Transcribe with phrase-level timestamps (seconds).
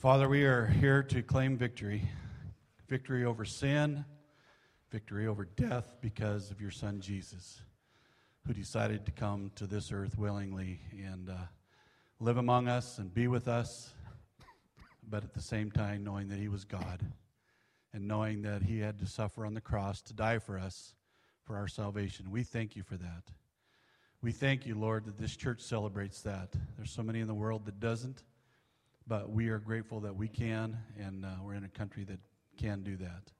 [0.00, 2.08] Father, we are here to claim victory
[2.88, 4.04] victory over sin,
[4.92, 7.60] victory over death because of your Son Jesus,
[8.46, 11.34] who decided to come to this earth willingly and uh,
[12.20, 13.92] live among us and be with us,
[15.10, 17.04] but at the same time knowing that he was God
[17.92, 20.94] and knowing that he had to suffer on the cross to die for us
[21.42, 22.30] for our salvation.
[22.30, 23.32] We thank you for that.
[24.22, 26.50] We thank you, Lord, that this church celebrates that.
[26.76, 28.22] There's so many in the world that doesn't,
[29.08, 32.20] but we are grateful that we can, and uh, we're in a country that
[32.58, 33.32] can do that.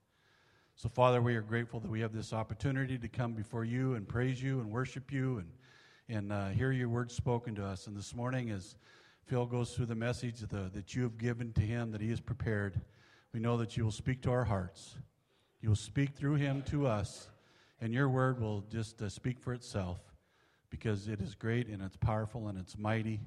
[0.75, 4.07] So, Father, we are grateful that we have this opportunity to come before you and
[4.07, 5.51] praise you and worship you and,
[6.07, 7.85] and uh, hear your words spoken to us.
[7.85, 8.77] And this morning, as
[9.25, 12.19] Phil goes through the message the, that you have given to him, that he has
[12.19, 12.81] prepared,
[13.31, 14.95] we know that you will speak to our hearts.
[15.61, 17.29] You will speak through him to us,
[17.79, 19.99] and your word will just uh, speak for itself
[20.71, 23.19] because it is great and it's powerful and it's mighty.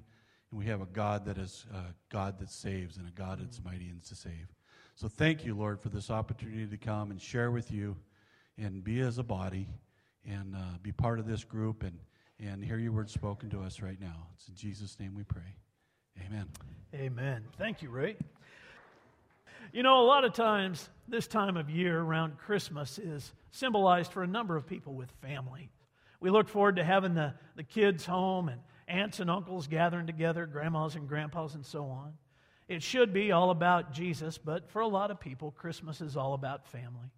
[0.52, 3.60] And we have a God that is a God that saves and a God that's
[3.64, 4.52] mighty and to save.
[4.94, 7.96] So thank you, Lord, for this opportunity to come and share with you
[8.58, 9.66] and be as a body
[10.28, 11.98] and uh, be part of this group and,
[12.38, 14.26] and hear your word spoken to us right now.
[14.34, 15.56] It's in Jesus' name we pray.
[16.26, 16.46] Amen.
[16.94, 17.44] Amen.
[17.56, 18.16] Thank you, Ray.
[19.72, 24.22] You know, a lot of times this time of year around Christmas is symbolized for
[24.22, 25.70] a number of people with family.
[26.20, 28.60] We look forward to having the, the kids home and
[28.92, 32.12] aunts and uncles gathering together, grandmas and grandpas, and so on.
[32.68, 36.34] It should be all about Jesus, but for a lot of people, Christmas is all
[36.34, 37.10] about family.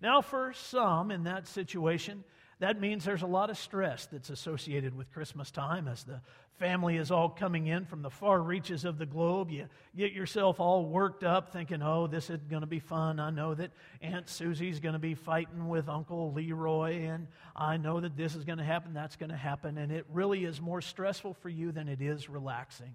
[0.00, 2.24] Now, for some in that situation,
[2.64, 6.22] that means there's a lot of stress that's associated with Christmas time as the
[6.58, 9.50] family is all coming in from the far reaches of the globe.
[9.50, 13.20] You get yourself all worked up thinking, oh, this is going to be fun.
[13.20, 13.70] I know that
[14.00, 18.44] Aunt Susie's going to be fighting with Uncle Leroy, and I know that this is
[18.44, 19.76] going to happen, that's going to happen.
[19.76, 22.94] And it really is more stressful for you than it is relaxing.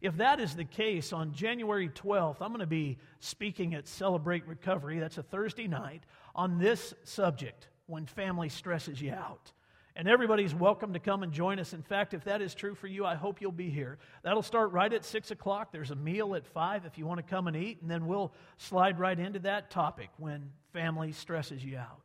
[0.00, 4.44] If that is the case, on January 12th, I'm going to be speaking at Celebrate
[4.48, 4.98] Recovery.
[4.98, 6.02] That's a Thursday night
[6.34, 9.52] on this subject when family stresses you out.
[9.96, 11.72] And everybody's welcome to come and join us.
[11.72, 13.98] In fact, if that is true for you, I hope you'll be here.
[14.24, 15.70] That'll start right at 6 o'clock.
[15.70, 18.32] There's a meal at 5 if you want to come and eat, and then we'll
[18.56, 22.00] slide right into that topic when family stresses you out.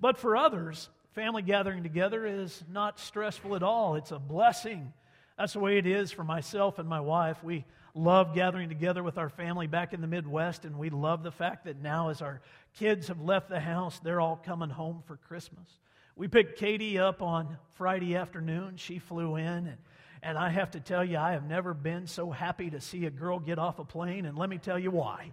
[0.00, 4.92] But for others, family gathering together is not stressful at all, it's a blessing.
[5.38, 7.44] That's the way it is for myself and my wife.
[7.44, 7.64] We
[7.94, 11.64] love gathering together with our family back in the Midwest, and we love the fact
[11.64, 12.40] that now, as our
[12.74, 15.68] kids have left the house, they're all coming home for Christmas.
[16.16, 18.76] We picked Katie up on Friday afternoon.
[18.76, 19.76] She flew in, and,
[20.22, 23.10] and I have to tell you, I have never been so happy to see a
[23.10, 25.32] girl get off a plane, and let me tell you why.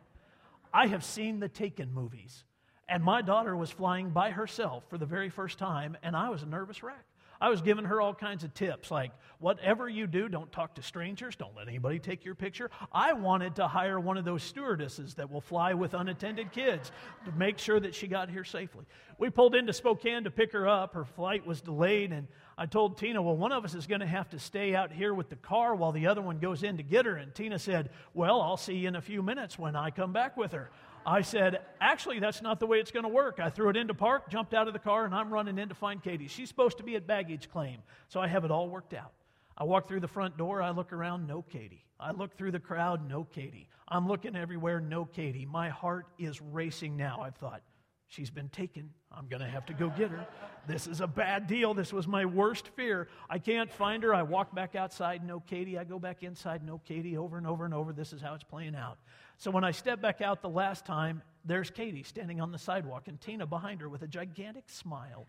[0.73, 2.43] I have seen the Taken movies,
[2.87, 6.43] and my daughter was flying by herself for the very first time, and I was
[6.43, 7.05] a nervous wreck.
[7.45, 10.81] I was giving her all kinds of tips like, whatever you do, don't talk to
[10.81, 12.71] strangers, don't let anybody take your picture.
[12.91, 16.91] I wanted to hire one of those stewardesses that will fly with unattended kids
[17.23, 18.85] to make sure that she got here safely.
[19.19, 20.95] We pulled into Spokane to pick her up.
[20.95, 24.07] Her flight was delayed, and I told Tina, well, one of us is going to
[24.07, 26.83] have to stay out here with the car while the other one goes in to
[26.83, 27.15] get her.
[27.15, 30.35] And Tina said, well, I'll see you in a few minutes when I come back
[30.35, 30.71] with her.
[31.05, 33.39] I said, actually, that's not the way it's going to work.
[33.39, 35.75] I threw it into park, jumped out of the car, and I'm running in to
[35.75, 36.27] find Katie.
[36.27, 39.13] She's supposed to be at baggage claim, so I have it all worked out.
[39.57, 41.85] I walk through the front door, I look around, no Katie.
[41.99, 43.69] I look through the crowd, no Katie.
[43.87, 45.45] I'm looking everywhere, no Katie.
[45.45, 47.21] My heart is racing now.
[47.21, 47.61] I've thought,
[48.07, 48.89] she's been taken.
[49.11, 50.25] I'm going to have to go get her.
[50.67, 51.73] This is a bad deal.
[51.73, 53.07] This was my worst fear.
[53.29, 54.13] I can't find her.
[54.13, 55.77] I walk back outside, no Katie.
[55.77, 57.93] I go back inside, no Katie, over and over and over.
[57.93, 58.97] This is how it's playing out.
[59.37, 63.07] So when I step back out the last time, there's Katie standing on the sidewalk
[63.07, 65.25] and Tina behind her with a gigantic smile.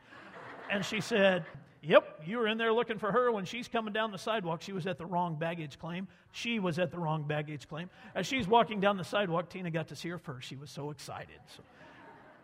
[0.70, 1.44] And she said,
[1.82, 4.60] Yep, you were in there looking for her when she's coming down the sidewalk.
[4.60, 6.08] She was at the wrong baggage claim.
[6.32, 7.90] She was at the wrong baggage claim.
[8.14, 10.48] As she's walking down the sidewalk, Tina got to see her first.
[10.48, 11.38] She was so excited.
[11.56, 11.62] So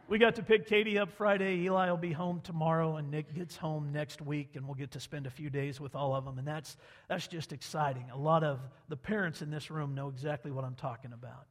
[0.08, 1.56] we got to pick Katie up Friday.
[1.62, 5.00] Eli will be home tomorrow, and Nick gets home next week, and we'll get to
[5.00, 6.38] spend a few days with all of them.
[6.38, 6.76] And that's,
[7.08, 8.04] that's just exciting.
[8.12, 11.46] A lot of the parents in this room know exactly what I'm talking about.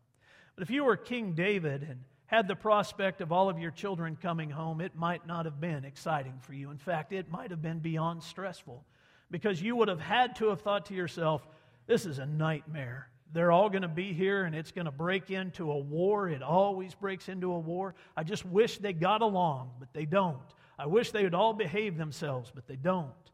[0.61, 4.15] But if you were King David and had the prospect of all of your children
[4.15, 6.69] coming home, it might not have been exciting for you.
[6.69, 8.85] In fact, it might have been beyond stressful
[9.31, 11.47] because you would have had to have thought to yourself,
[11.87, 13.09] this is a nightmare.
[13.33, 16.29] They're all going to be here and it's going to break into a war.
[16.29, 17.95] It always breaks into a war.
[18.15, 20.37] I just wish they got along, but they don't.
[20.77, 23.30] I wish they would all behave themselves, but they don't.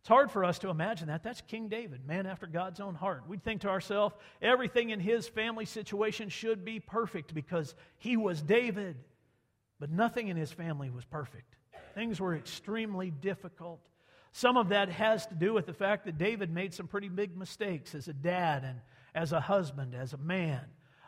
[0.00, 1.22] It's hard for us to imagine that.
[1.22, 3.24] That's King David, man after God's own heart.
[3.28, 8.40] We'd think to ourselves, everything in his family situation should be perfect because he was
[8.40, 8.96] David.
[9.78, 11.54] But nothing in his family was perfect.
[11.94, 13.80] Things were extremely difficult.
[14.32, 17.36] Some of that has to do with the fact that David made some pretty big
[17.36, 18.80] mistakes as a dad and
[19.14, 20.60] as a husband, as a man.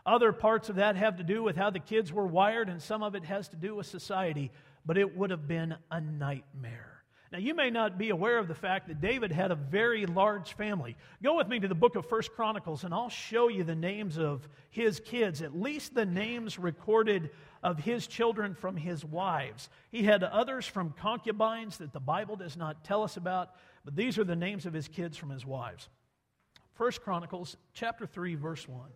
[0.05, 3.03] Other parts of that have to do with how the kids were wired, and some
[3.03, 4.51] of it has to do with society,
[4.85, 6.92] but it would have been a nightmare.
[7.33, 10.53] Now, you may not be aware of the fact that David had a very large
[10.53, 10.99] family.
[11.23, 14.19] Go with me to the book of First Chronicles, and I'll show you the names
[14.19, 17.31] of his kids, at least the names recorded
[17.63, 19.71] of his children from his wives.
[19.91, 23.53] He had others from concubines that the Bible does not tell us about,
[23.83, 25.89] but these are the names of his kids from his wives.
[26.75, 28.91] First Chronicles chapter 3 verse 1.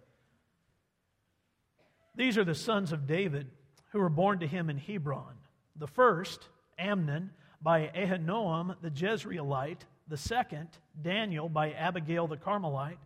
[2.16, 3.50] These are the sons of David
[3.92, 5.36] who were born to him in Hebron.
[5.76, 6.46] The first,
[6.78, 7.30] Amnon,
[7.62, 10.68] by Ahinoam the Jezreelite, the second,
[11.00, 12.98] Daniel by Abigail the Carmelite,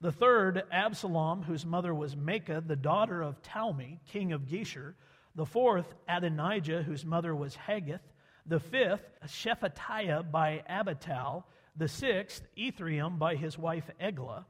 [0.00, 4.94] the third, Absalom, whose mother was Maacah, the daughter of Talmi, king of Geshur,
[5.34, 8.02] the fourth, Adonijah, whose mother was Haggith,
[8.46, 11.44] the fifth, Shephatiah by Abital,
[11.76, 14.46] the sixth, Ithream by his wife Eglah.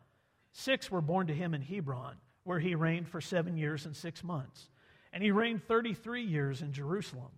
[0.53, 4.23] Six were born to him in Hebron, where he reigned for seven years and six
[4.23, 4.69] months.
[5.13, 7.31] And he reigned 33 years in Jerusalem.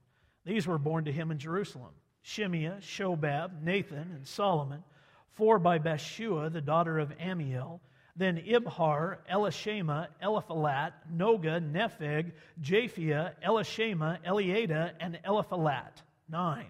[0.45, 1.93] These were born to him in Jerusalem
[2.29, 4.85] Shimeah, Shobab, Nathan, and Solomon,
[5.33, 7.81] four by Bathshua, the daughter of Amiel,
[8.17, 16.03] then Ibhar, Elishama, Eliphalet, Noga, Nepheg, Japhia, Elishama, Eliada, and Eliphalet.
[16.29, 16.67] Nine.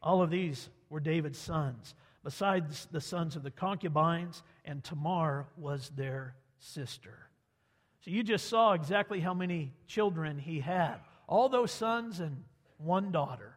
[0.00, 5.90] All of these were David's sons, besides the sons of the concubines, and Tamar was
[5.96, 7.28] their sister.
[8.04, 10.96] So you just saw exactly how many children he had.
[11.26, 12.44] All those sons and
[12.76, 13.56] one daughter.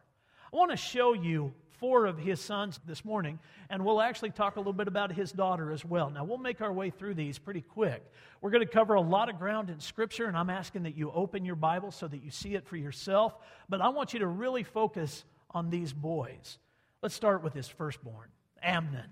[0.56, 3.38] I want to show you four of his sons this morning,
[3.68, 6.08] and we'll actually talk a little bit about his daughter as well.
[6.08, 8.02] Now, we'll make our way through these pretty quick.
[8.40, 11.12] We're going to cover a lot of ground in Scripture, and I'm asking that you
[11.12, 13.36] open your Bible so that you see it for yourself.
[13.68, 16.56] But I want you to really focus on these boys.
[17.02, 18.30] Let's start with his firstborn,
[18.62, 19.10] Amnon.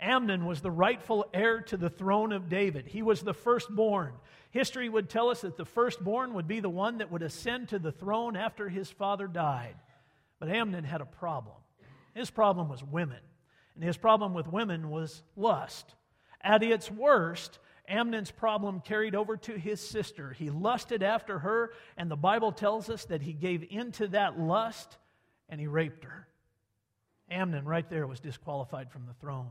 [0.00, 2.86] Amnon was the rightful heir to the throne of David.
[2.86, 4.14] He was the firstborn.
[4.50, 7.78] History would tell us that the firstborn would be the one that would ascend to
[7.78, 9.74] the throne after his father died.
[10.38, 11.56] But Amnon had a problem.
[12.14, 13.20] His problem was women,
[13.74, 15.94] and his problem with women was lust.
[16.40, 20.32] At its worst, Amnon's problem carried over to his sister.
[20.32, 24.96] He lusted after her, and the Bible tells us that he gave into that lust
[25.48, 26.26] and he raped her.
[27.30, 29.50] Amnon, right there, was disqualified from the throne.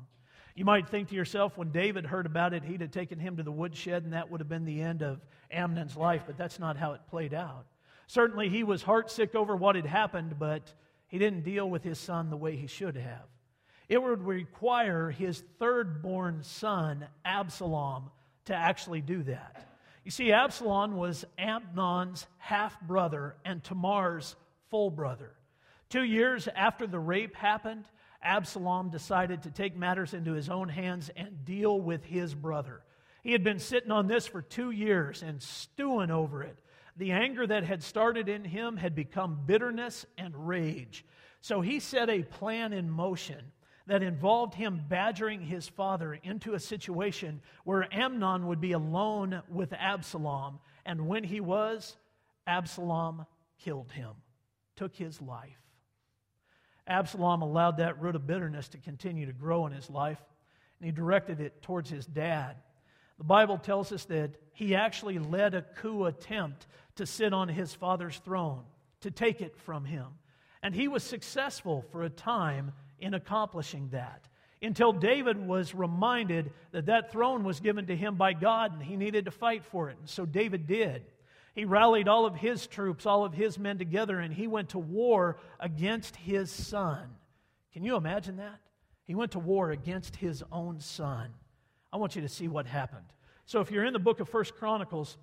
[0.55, 3.43] You might think to yourself, when David heard about it, he'd have taken him to
[3.43, 5.19] the woodshed, and that would have been the end of
[5.51, 7.65] Amnon's life, but that's not how it played out.
[8.07, 10.73] Certainly, he was heartsick over what had happened, but
[11.07, 13.25] he didn't deal with his son the way he should have.
[13.87, 18.09] It would require his third born son, Absalom,
[18.45, 19.67] to actually do that.
[20.03, 24.35] You see, Absalom was Amnon's half brother and Tamar's
[24.69, 25.31] full brother.
[25.89, 27.85] Two years after the rape happened,
[28.21, 32.81] Absalom decided to take matters into his own hands and deal with his brother.
[33.23, 36.57] He had been sitting on this for two years and stewing over it.
[36.97, 41.05] The anger that had started in him had become bitterness and rage.
[41.41, 43.51] So he set a plan in motion
[43.87, 49.73] that involved him badgering his father into a situation where Amnon would be alone with
[49.73, 50.59] Absalom.
[50.85, 51.95] And when he was,
[52.47, 53.25] Absalom
[53.59, 54.11] killed him,
[54.75, 55.59] took his life.
[56.87, 60.19] Absalom allowed that root of bitterness to continue to grow in his life,
[60.79, 62.57] and he directed it towards his dad.
[63.17, 67.73] The Bible tells us that he actually led a coup attempt to sit on his
[67.73, 68.63] father's throne,
[69.01, 70.07] to take it from him.
[70.63, 74.27] And he was successful for a time in accomplishing that
[74.61, 78.95] until David was reminded that that throne was given to him by God and he
[78.95, 79.97] needed to fight for it.
[79.99, 81.03] And so David did.
[81.53, 84.79] He rallied all of his troops, all of his men together, and he went to
[84.79, 87.07] war against his son.
[87.71, 88.59] Can you imagine that?
[89.05, 91.29] He went to war against his own son.
[91.93, 93.05] I want you to see what happened.
[93.45, 95.17] So if you're in the book of First Chronicles,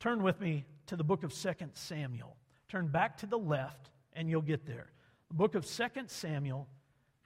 [0.00, 2.36] turn with me to the book of Second Samuel.
[2.68, 4.90] Turn back to the left and you'll get there.
[5.28, 6.68] The book of Second Samuel,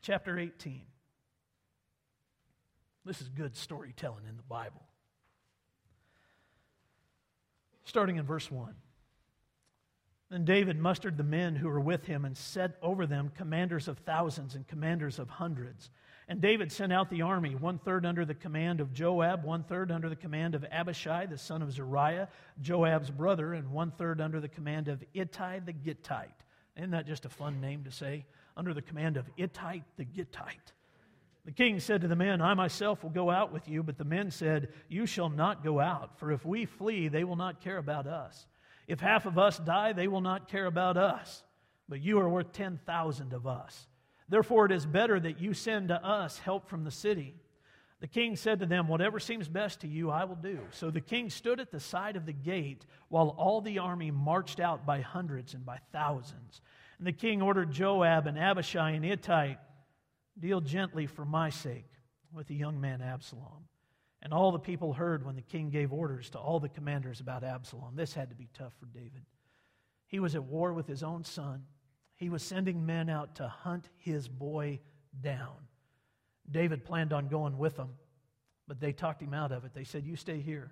[0.02, 0.82] chapter 18.
[3.04, 4.82] This is good storytelling in the Bible.
[7.84, 8.74] Starting in verse 1.
[10.30, 13.98] Then David mustered the men who were with him and set over them commanders of
[13.98, 15.90] thousands and commanders of hundreds
[16.30, 19.90] and David sent out the army, one third under the command of Joab, one third
[19.90, 22.28] under the command of Abishai, the son of Zeruiah,
[22.60, 26.44] Joab's brother, and one third under the command of Ittai the Gittite.
[26.76, 28.26] Isn't that just a fun name to say?
[28.56, 30.72] Under the command of Ittai the Gittite.
[31.46, 33.82] The king said to the men, I myself will go out with you.
[33.82, 37.34] But the men said, You shall not go out, for if we flee, they will
[37.34, 38.46] not care about us.
[38.86, 41.42] If half of us die, they will not care about us.
[41.88, 43.88] But you are worth 10,000 of us.
[44.30, 47.34] Therefore, it is better that you send to us help from the city.
[47.98, 50.60] The king said to them, Whatever seems best to you, I will do.
[50.70, 54.60] So the king stood at the side of the gate while all the army marched
[54.60, 56.62] out by hundreds and by thousands.
[56.98, 59.56] And the king ordered Joab and Abishai and Ittai,
[60.38, 61.90] Deal gently for my sake
[62.32, 63.66] with the young man Absalom.
[64.22, 67.42] And all the people heard when the king gave orders to all the commanders about
[67.42, 67.96] Absalom.
[67.96, 69.24] This had to be tough for David.
[70.06, 71.64] He was at war with his own son,
[72.20, 74.78] he was sending men out to hunt his boy
[75.22, 75.56] down.
[76.48, 77.94] David planned on going with them,
[78.68, 79.72] but they talked him out of it.
[79.72, 80.70] They said, You stay here.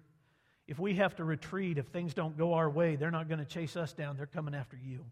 [0.66, 3.46] If we have to retreat, if things don't go our way, they're not going to
[3.46, 4.18] chase us down.
[4.18, 5.06] They're coming after you.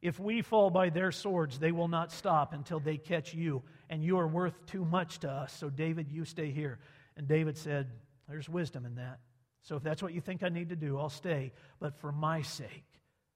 [0.00, 4.02] If we fall by their swords, they will not stop until they catch you, and
[4.02, 5.52] you are worth too much to us.
[5.52, 6.78] So, David, you stay here.
[7.18, 7.90] And David said,
[8.30, 9.18] There's wisdom in that.
[9.60, 11.52] So, if that's what you think I need to do, I'll stay.
[11.80, 12.86] But for my sake,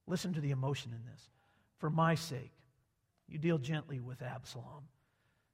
[0.07, 1.29] listen to the emotion in this.
[1.81, 2.53] For my sake,
[3.27, 4.85] you deal gently with Absalom.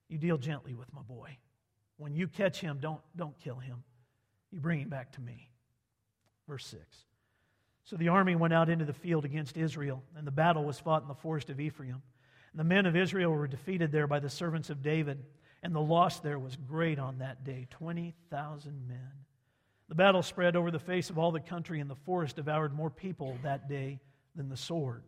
[0.08, 1.38] You deal gently with my boy.
[1.96, 3.82] When you catch him, don't, don't kill him.
[4.50, 5.50] You bring him back to me.
[6.48, 6.82] Verse 6.
[7.84, 11.02] So the army went out into the field against Israel, and the battle was fought
[11.02, 12.02] in the forest of Ephraim.
[12.52, 15.22] And the men of Israel were defeated there by the servants of David,
[15.62, 19.12] and the loss there was great on that day 20,000 men.
[19.88, 22.90] The battle spread over the face of all the country, and the forest devoured more
[22.90, 24.00] people that day
[24.34, 25.04] than the sword.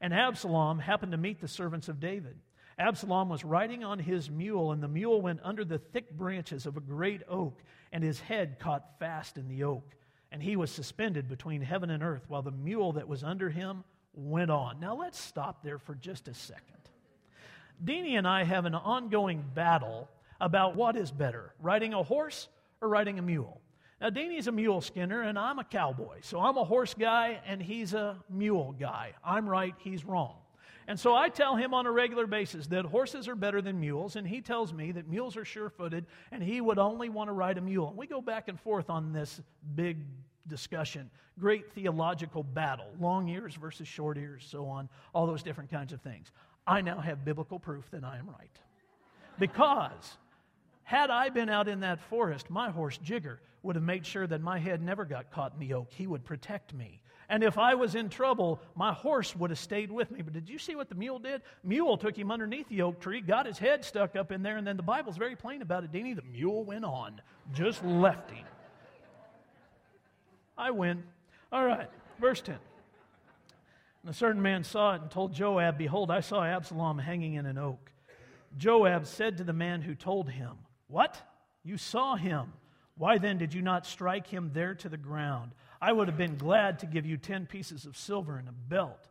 [0.00, 2.38] And Absalom happened to meet the servants of David.
[2.78, 6.76] Absalom was riding on his mule, and the mule went under the thick branches of
[6.76, 7.60] a great oak,
[7.92, 9.94] and his head caught fast in the oak.
[10.32, 13.84] And he was suspended between heaven and earth, while the mule that was under him
[14.14, 14.80] went on.
[14.80, 16.64] Now let's stop there for just a second.
[17.84, 20.08] Deanie and I have an ongoing battle
[20.40, 22.48] about what is better, riding a horse
[22.80, 23.60] or riding a mule.
[24.00, 26.18] Now, Deanie's a mule skinner, and I'm a cowboy.
[26.22, 29.12] So I'm a horse guy, and he's a mule guy.
[29.22, 30.36] I'm right, he's wrong.
[30.88, 34.16] And so I tell him on a regular basis that horses are better than mules,
[34.16, 37.32] and he tells me that mules are sure footed, and he would only want to
[37.32, 37.88] ride a mule.
[37.88, 39.40] And we go back and forth on this
[39.76, 39.98] big
[40.48, 45.92] discussion, great theological battle, long ears versus short ears, so on, all those different kinds
[45.92, 46.32] of things.
[46.66, 48.58] I now have biblical proof that I am right.
[49.38, 50.16] Because
[50.90, 54.40] had I been out in that forest, my horse Jigger would have made sure that
[54.40, 55.86] my head never got caught in the oak.
[55.92, 57.00] He would protect me.
[57.28, 60.20] And if I was in trouble, my horse would have stayed with me.
[60.22, 61.42] But did you see what the mule did?
[61.62, 64.66] Mule took him underneath the oak tree, got his head stuck up in there, and
[64.66, 66.16] then the Bible's very plain about it, Deanie.
[66.16, 67.20] The mule went on,
[67.54, 68.44] just left him.
[70.58, 71.04] I win.
[71.52, 71.88] All right,
[72.20, 72.56] verse 10.
[74.02, 77.46] And a certain man saw it and told Joab, Behold, I saw Absalom hanging in
[77.46, 77.92] an oak.
[78.58, 80.56] Joab said to the man who told him,
[80.90, 81.16] What?
[81.62, 82.52] You saw him.
[82.96, 85.52] Why then did you not strike him there to the ground?
[85.80, 89.08] I would have been glad to give you ten pieces of silver and a belt.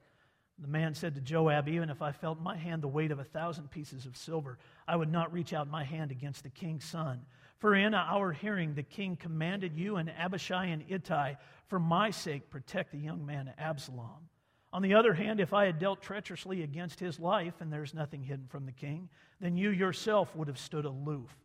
[0.60, 3.24] The man said to Joab, Even if I felt my hand the weight of a
[3.24, 4.58] thousand pieces of silver,
[4.88, 7.22] I would not reach out my hand against the king's son.
[7.60, 11.36] For in our hearing the king commanded you and Abishai and Ittai,
[11.68, 14.30] for my sake, protect the young man Absalom.
[14.72, 18.22] On the other hand, if I had dealt treacherously against his life, and there's nothing
[18.22, 19.10] hidden from the king,
[19.40, 21.36] then you yourself would have stood aloof.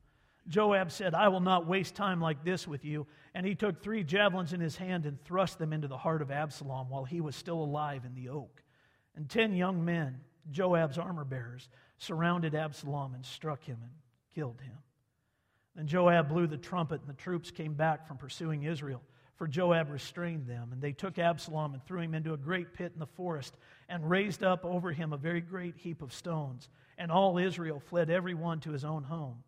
[0.48, 3.06] Joab said, I will not waste time like this with you.
[3.34, 6.30] And he took three javelins in his hand and thrust them into the heart of
[6.30, 8.62] Absalom while he was still alive in the oak.
[9.16, 10.20] And ten young men,
[10.50, 13.92] Joab's armor bearers, surrounded Absalom and struck him and
[14.34, 14.76] killed him.
[15.74, 19.02] Then Joab blew the trumpet, and the troops came back from pursuing Israel,
[19.36, 20.68] for Joab restrained them.
[20.72, 23.56] And they took Absalom and threw him into a great pit in the forest,
[23.88, 26.68] and raised up over him a very great heap of stones.
[26.96, 29.42] And all Israel fled every one to his own home.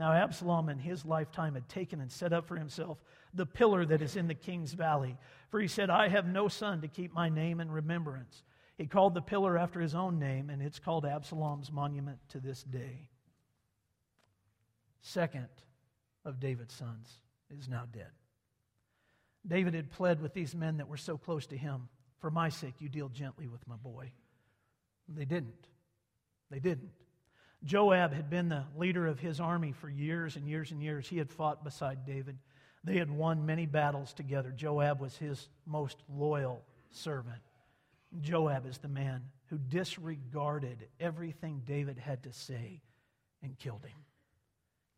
[0.00, 2.96] Now, Absalom in his lifetime had taken and set up for himself
[3.34, 5.18] the pillar that is in the king's valley.
[5.50, 8.42] For he said, I have no son to keep my name in remembrance.
[8.78, 12.62] He called the pillar after his own name, and it's called Absalom's monument to this
[12.62, 13.10] day.
[15.02, 15.48] Second
[16.24, 17.18] of David's sons
[17.50, 18.10] is now dead.
[19.46, 21.90] David had pled with these men that were so close to him,
[22.20, 24.12] For my sake, you deal gently with my boy.
[25.08, 25.68] They didn't.
[26.50, 26.92] They didn't.
[27.64, 31.08] Joab had been the leader of his army for years and years and years.
[31.08, 32.38] He had fought beside David.
[32.84, 34.50] They had won many battles together.
[34.50, 37.42] Joab was his most loyal servant.
[38.20, 42.80] Joab is the man who disregarded everything David had to say
[43.42, 43.98] and killed him.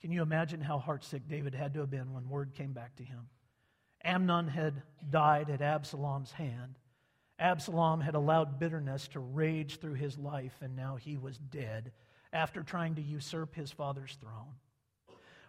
[0.01, 3.05] Can you imagine how heartsick David had to have been when word came back to
[3.05, 3.29] him?
[4.05, 6.79] Amnon had died at Absalom's hand.
[7.39, 11.93] Absalom had allowed bitterness to rage through his life, and now he was dead
[12.33, 14.55] after trying to usurp his father's throne.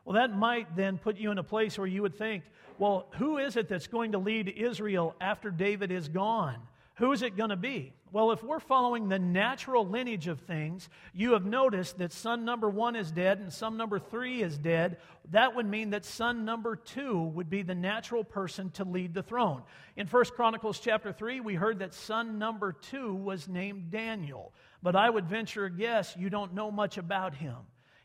[0.05, 2.43] Well, that might then put you in a place where you would think,
[2.77, 6.59] well, who is it that's going to lead Israel after David is gone?
[6.95, 7.93] Who is it going to be?
[8.11, 12.69] Well, if we're following the natural lineage of things, you have noticed that son number
[12.69, 14.97] one is dead and son number three is dead.
[15.31, 19.23] That would mean that son number two would be the natural person to lead the
[19.23, 19.63] throne.
[19.95, 24.53] In 1 Chronicles chapter 3, we heard that son number two was named Daniel.
[24.83, 27.55] But I would venture a guess you don't know much about him.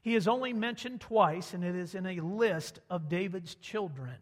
[0.01, 4.15] He is only mentioned twice, and it is in a list of David's children.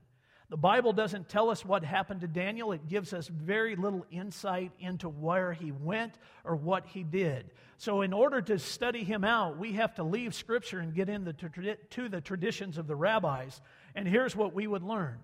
[0.48, 2.70] The Bible doesn't tell us what happened to Daniel.
[2.70, 7.50] It gives us very little insight into where he went or what he did.
[7.78, 11.32] So, in order to study him out, we have to leave Scripture and get into
[11.32, 13.60] to the traditions of the rabbis.
[13.96, 15.18] And here's what we would learn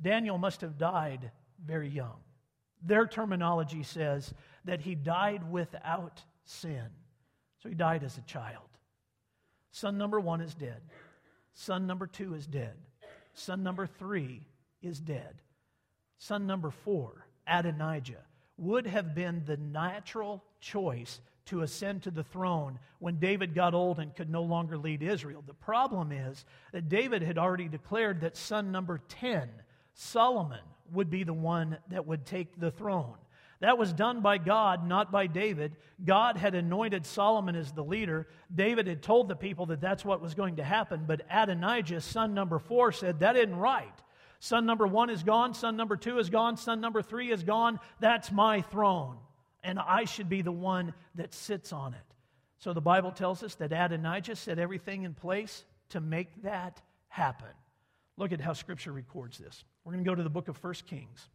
[0.00, 1.30] Daniel must have died
[1.64, 2.18] very young.
[2.82, 4.34] Their terminology says
[4.66, 6.84] that he died without sin.
[7.62, 8.68] So, he died as a child.
[9.70, 10.82] Son number one is dead,
[11.54, 12.74] son number two is dead.
[13.36, 14.40] Son number three
[14.82, 15.34] is dead.
[16.18, 18.24] Son number four, Adonijah,
[18.56, 23.98] would have been the natural choice to ascend to the throne when David got old
[23.98, 25.44] and could no longer lead Israel.
[25.46, 29.48] The problem is that David had already declared that son number 10,
[29.92, 33.16] Solomon, would be the one that would take the throne.
[33.60, 35.76] That was done by God, not by David.
[36.04, 38.26] God had anointed Solomon as the leader.
[38.54, 42.34] David had told the people that that's what was going to happen, but Adonijah, son
[42.34, 43.94] number four, said, That isn't right.
[44.40, 47.80] Son number one is gone, son number two is gone, son number three is gone.
[48.00, 49.16] That's my throne,
[49.64, 52.00] and I should be the one that sits on it.
[52.58, 57.48] So the Bible tells us that Adonijah set everything in place to make that happen.
[58.18, 59.64] Look at how Scripture records this.
[59.84, 61.28] We're going to go to the book of First Kings.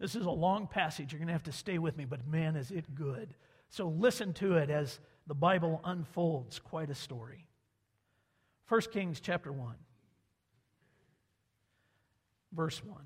[0.00, 1.12] This is a long passage.
[1.12, 3.34] You're going to have to stay with me, but man, is it good.
[3.68, 7.46] So listen to it as the Bible unfolds quite a story.
[8.68, 9.74] 1 Kings chapter 1,
[12.52, 12.98] verse 1.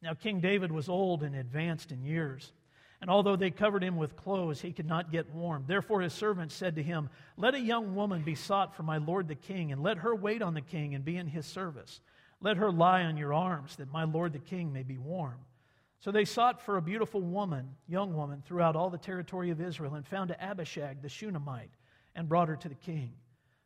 [0.00, 2.52] Now, King David was old and advanced in years.
[3.00, 5.64] And although they covered him with clothes, he could not get warm.
[5.66, 9.28] Therefore, his servants said to him, Let a young woman be sought for my lord
[9.28, 12.00] the king, and let her wait on the king and be in his service.
[12.40, 15.38] Let her lie on your arms, that my lord the king may be warm.
[16.00, 19.94] So they sought for a beautiful woman, young woman, throughout all the territory of Israel
[19.94, 21.72] and found Abishag the Shunammite
[22.14, 23.12] and brought her to the king.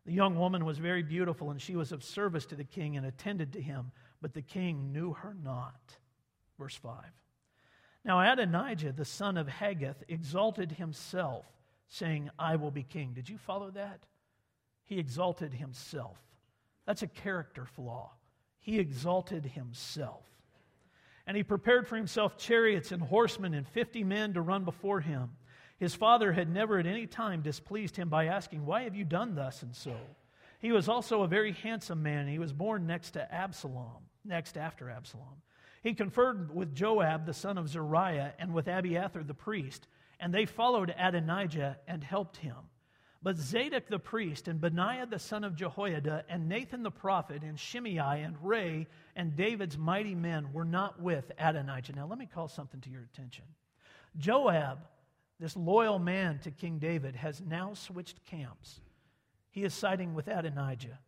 [0.07, 3.07] The young woman was very beautiful, and she was of service to the king and
[3.07, 5.97] attended to him, but the king knew her not.
[6.59, 6.95] Verse 5.
[8.05, 11.45] Now Adonijah, the son of Haggith, exalted himself,
[11.88, 13.12] saying, I will be king.
[13.12, 14.01] Did you follow that?
[14.85, 16.18] He exalted himself.
[16.87, 18.11] That's a character flaw.
[18.59, 20.25] He exalted himself.
[21.33, 25.31] And he prepared for himself chariots and horsemen and fifty men to run before him.
[25.79, 29.35] His father had never at any time displeased him by asking, Why have you done
[29.35, 29.97] thus and so?
[30.61, 32.29] He was also a very handsome man.
[32.29, 35.40] He was born next to Absalom, next after Absalom.
[35.83, 39.88] He conferred with Joab, the son of Zeruiah, and with Abiathar the priest,
[40.21, 42.57] and they followed Adonijah and helped him.
[43.22, 47.58] But Zadok the priest, and Benaiah the son of Jehoiada, and Nathan the prophet, and
[47.58, 51.94] Shimei, and Rei, and David's mighty men were not with Adonijah.
[51.94, 53.44] Now, let me call something to your attention.
[54.16, 54.78] Joab,
[55.38, 58.80] this loyal man to King David, has now switched camps.
[59.52, 60.98] He is siding with Adonijah.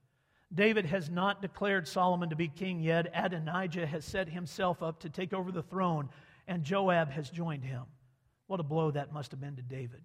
[0.55, 3.11] David has not declared Solomon to be king yet.
[3.13, 6.09] Adonijah has set himself up to take over the throne,
[6.47, 7.83] and Joab has joined him.
[8.47, 10.03] What a blow that must have been to David.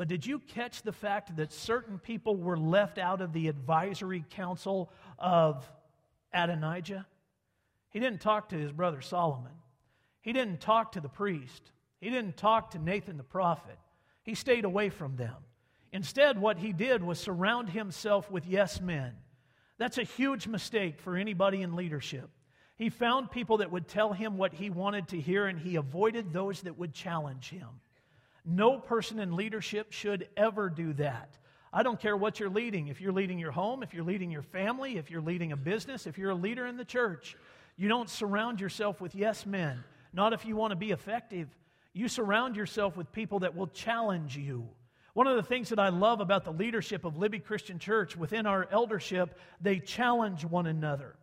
[0.00, 4.24] But did you catch the fact that certain people were left out of the advisory
[4.30, 5.70] council of
[6.32, 7.06] Adonijah?
[7.90, 9.52] He didn't talk to his brother Solomon.
[10.22, 11.72] He didn't talk to the priest.
[12.00, 13.76] He didn't talk to Nathan the prophet.
[14.22, 15.36] He stayed away from them.
[15.92, 19.12] Instead, what he did was surround himself with yes men.
[19.76, 22.30] That's a huge mistake for anybody in leadership.
[22.78, 26.32] He found people that would tell him what he wanted to hear, and he avoided
[26.32, 27.68] those that would challenge him.
[28.44, 31.36] No person in leadership should ever do that.
[31.72, 32.88] I don't care what you're leading.
[32.88, 36.06] If you're leading your home, if you're leading your family, if you're leading a business,
[36.06, 37.36] if you're a leader in the church,
[37.76, 39.84] you don't surround yourself with yes men.
[40.12, 41.48] Not if you want to be effective.
[41.92, 44.68] You surround yourself with people that will challenge you.
[45.12, 48.46] One of the things that I love about the leadership of Libby Christian Church within
[48.46, 51.16] our eldership, they challenge one another.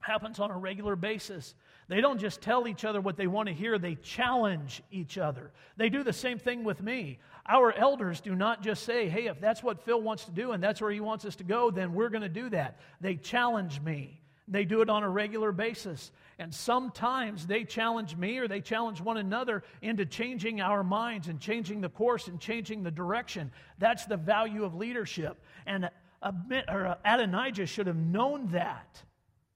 [0.00, 1.54] Happens on a regular basis.
[1.92, 5.52] They don't just tell each other what they want to hear, they challenge each other.
[5.76, 7.18] They do the same thing with me.
[7.46, 10.62] Our elders do not just say, hey, if that's what Phil wants to do and
[10.62, 12.80] that's where he wants us to go, then we're going to do that.
[13.02, 14.22] They challenge me.
[14.48, 16.12] They do it on a regular basis.
[16.38, 21.38] And sometimes they challenge me or they challenge one another into changing our minds and
[21.38, 23.52] changing the course and changing the direction.
[23.78, 25.44] That's the value of leadership.
[25.66, 25.90] And
[26.22, 29.02] uh, Adonijah should have known that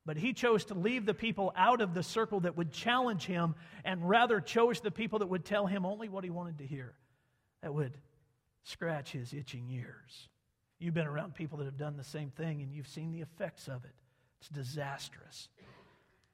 [0.07, 3.57] But he chose to leave the people out of the circle that would challenge him
[3.85, 6.95] and rather chose the people that would tell him only what he wanted to hear,
[7.61, 7.99] that would
[8.63, 10.29] scratch his itching ears.
[10.79, 13.67] You've been around people that have done the same thing and you've seen the effects
[13.67, 13.95] of it.
[14.41, 15.49] It's disastrous.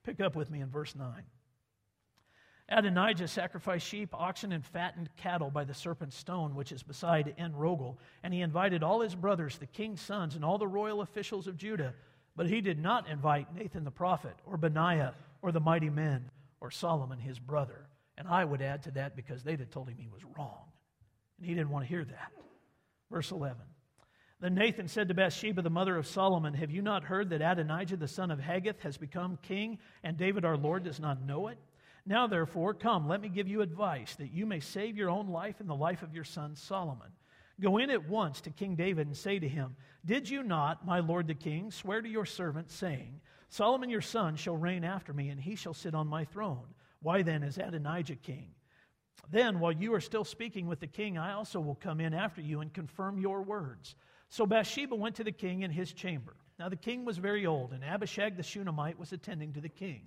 [0.05, 1.23] Pick up with me in verse 9.
[2.69, 7.53] Adonijah sacrificed sheep, oxen, and fattened cattle by the serpent's stone, which is beside En
[7.53, 11.47] Rogel, and he invited all his brothers, the king's sons, and all the royal officials
[11.47, 11.95] of Judah.
[12.37, 16.71] But he did not invite Nathan the prophet, or Benaiah, or the mighty men, or
[16.71, 17.87] Solomon his brother.
[18.17, 20.65] And I would add to that because they'd have told him he was wrong.
[21.39, 22.33] And he didn't want to hear that.
[23.11, 23.57] Verse 11.
[24.41, 27.97] Then Nathan said to Bathsheba, the mother of Solomon, Have you not heard that Adonijah
[27.97, 31.59] the son of Haggith has become king, and David our Lord does not know it?
[32.05, 35.61] Now, therefore, come, let me give you advice, that you may save your own life
[35.61, 37.13] and the life of your son Solomon.
[37.61, 41.01] Go in at once to King David and say to him, Did you not, my
[41.01, 45.29] lord the king, swear to your servant, saying, Solomon your son shall reign after me,
[45.29, 46.67] and he shall sit on my throne?
[47.03, 48.55] Why then is Adonijah king?
[49.31, 52.41] Then, while you are still speaking with the king, I also will come in after
[52.41, 53.95] you and confirm your words.
[54.29, 56.37] So Bathsheba went to the king in his chamber.
[56.59, 60.07] Now the king was very old, and Abishag the Shunammite was attending to the king.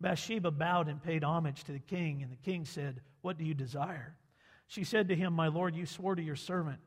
[0.00, 3.54] Bathsheba bowed and paid homage to the king, and the king said, What do you
[3.54, 4.16] desire?
[4.66, 6.78] She said to him, My lord, you swore to your servant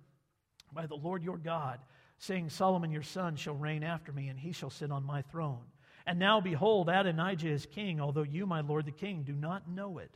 [0.74, 1.80] by the Lord your God,
[2.18, 5.64] saying, Solomon your son shall reign after me, and he shall sit on my throne.
[6.06, 9.98] And now behold, Adonijah is king, although you, my lord the king, do not know
[9.98, 10.12] it.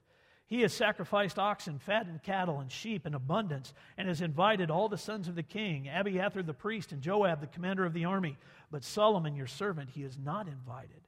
[0.48, 4.98] He has sacrificed oxen, fattened cattle, and sheep in abundance, and has invited all the
[4.98, 8.38] sons of the king, Abiathar the priest, and Joab the commander of the army.
[8.70, 11.08] But Solomon your servant he has not invited.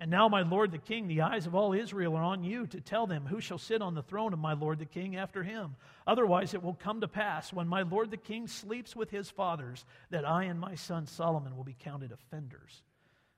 [0.00, 2.80] And now, my lord the king, the eyes of all Israel are on you to
[2.80, 5.74] tell them who shall sit on the throne of my lord the king after him.
[6.06, 9.84] Otherwise, it will come to pass when my lord the king sleeps with his fathers
[10.10, 12.82] that I and my son Solomon will be counted offenders.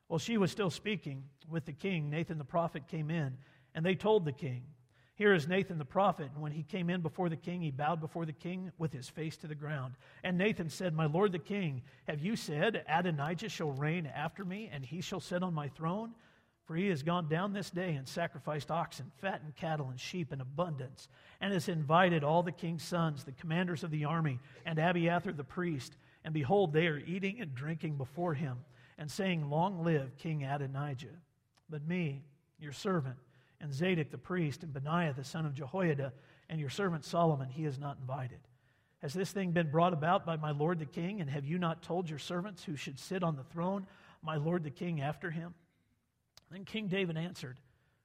[0.09, 3.39] While she was still speaking with the king, Nathan the prophet came in,
[3.75, 4.65] and they told the king,
[5.15, 6.29] Here is Nathan the prophet.
[6.35, 9.09] And when he came in before the king, he bowed before the king with his
[9.09, 9.95] face to the ground.
[10.23, 14.69] And Nathan said, My lord the king, have you said, Adonijah shall reign after me,
[14.71, 16.13] and he shall sit on my throne?
[16.71, 20.41] For he has gone down this day and sacrificed oxen, fattened cattle, and sheep in
[20.41, 21.09] abundance,
[21.41, 25.43] and has invited all the king's sons, the commanders of the army, and Abiathar the
[25.43, 25.97] priest.
[26.25, 28.59] And behold, they are eating and drinking before him,
[28.99, 31.09] and saying, Long live King Adonijah.
[31.69, 32.23] But me,
[32.61, 33.17] your servant,
[33.61, 36.13] and Zadok the priest, and Benaiah the son of Jehoiada,
[36.49, 38.39] and your servant Solomon, he is not invited.
[39.03, 41.21] Has this thing been brought about by my lord the king?
[41.21, 43.89] And have you not told your servants who should sit on the throne,
[44.23, 45.53] my lord the king, after him?
[46.51, 47.59] Then King David answered,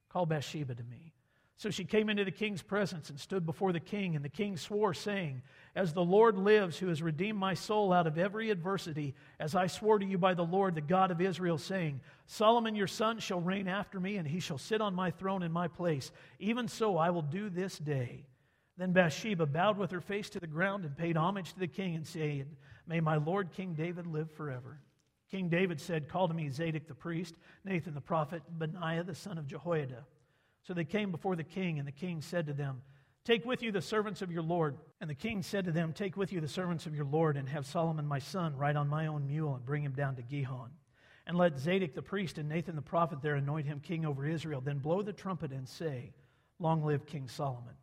[0.09, 1.13] Call Bathsheba to me.
[1.57, 4.57] So she came into the king's presence and stood before the king, and the king
[4.57, 5.41] swore, saying,
[5.73, 9.67] As the Lord lives, who has redeemed my soul out of every adversity, as I
[9.67, 13.39] swore to you by the Lord, the God of Israel, saying, Solomon your son shall
[13.39, 16.11] reign after me, and he shall sit on my throne in my place.
[16.39, 18.25] Even so I will do this day.
[18.77, 21.95] Then Bathsheba bowed with her face to the ground and paid homage to the king
[21.95, 22.47] and said,
[22.85, 24.79] May my Lord King David live forever.
[25.35, 29.37] King David said, Call to me Zadok the priest, Nathan the prophet, Benaiah the son
[29.37, 30.05] of Jehoiada.
[30.63, 32.81] So they came before the king, and the king said to them,
[33.25, 34.77] Take with you the servants of your Lord.
[35.01, 37.49] And the king said to them, Take with you the servants of your Lord, and
[37.49, 40.69] have Solomon my son ride on my own mule, and bring him down to Gihon.
[41.27, 44.61] And let Zadok the priest and Nathan the prophet there anoint him king over Israel.
[44.61, 46.13] Then blow the trumpet and say,
[46.59, 47.75] Long live King Solomon.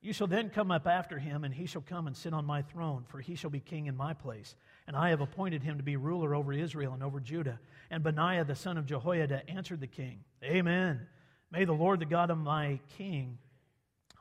[0.00, 2.62] You shall then come up after him, and he shall come and sit on my
[2.62, 4.54] throne, for he shall be king in my place.
[4.86, 7.58] And I have appointed him to be ruler over Israel and over Judah.
[7.90, 11.06] And Benaiah the son of Jehoiada answered the king, Amen.
[11.50, 13.38] May the Lord, the God of my king,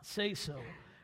[0.01, 0.55] say so.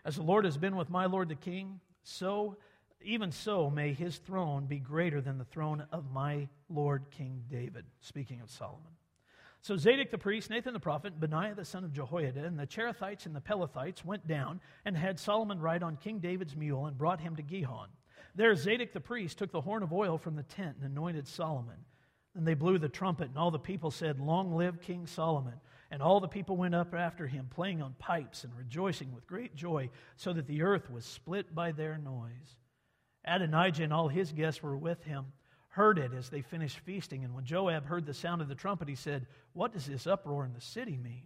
[0.05, 2.57] As the Lord has been with my Lord the king, so
[3.01, 7.85] even so may his throne be greater than the throne of my Lord King David.
[8.01, 8.91] Speaking of Solomon.
[9.61, 13.25] So Zadok the priest, Nathan the prophet, Benaiah the son of Jehoiada, and the Cherethites
[13.25, 17.19] and the Pelethites went down and had Solomon ride on King David's mule and brought
[17.19, 17.89] him to Gihon.
[18.39, 21.75] There Zadok the priest took the horn of oil from the tent and anointed Solomon.
[22.33, 25.55] Then they blew the trumpet, and all the people said, Long live King Solomon.
[25.91, 29.57] And all the people went up after him, playing on pipes and rejoicing with great
[29.57, 32.55] joy, so that the earth was split by their noise.
[33.25, 35.25] Adonijah and all his guests were with him
[35.67, 37.25] heard it as they finished feasting.
[37.25, 40.45] And when Joab heard the sound of the trumpet, he said, What does this uproar
[40.45, 41.23] in the city mean?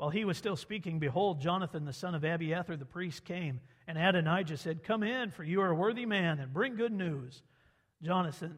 [0.00, 3.98] While he was still speaking, behold, Jonathan the son of Abiathar the priest came, and
[3.98, 7.42] Adonijah said, Come in, for you are a worthy man, and bring good news.
[8.02, 8.56] Jonathan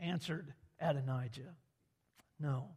[0.00, 1.54] answered Adonijah,
[2.40, 2.70] No,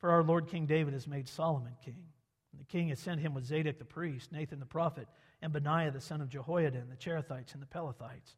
[0.00, 2.04] for our Lord King David has made Solomon king.
[2.52, 5.08] And the king has sent him with Zadok the priest, Nathan the prophet,
[5.40, 8.36] and Benaiah the son of Jehoiada, and the Cherethites and the Pelethites.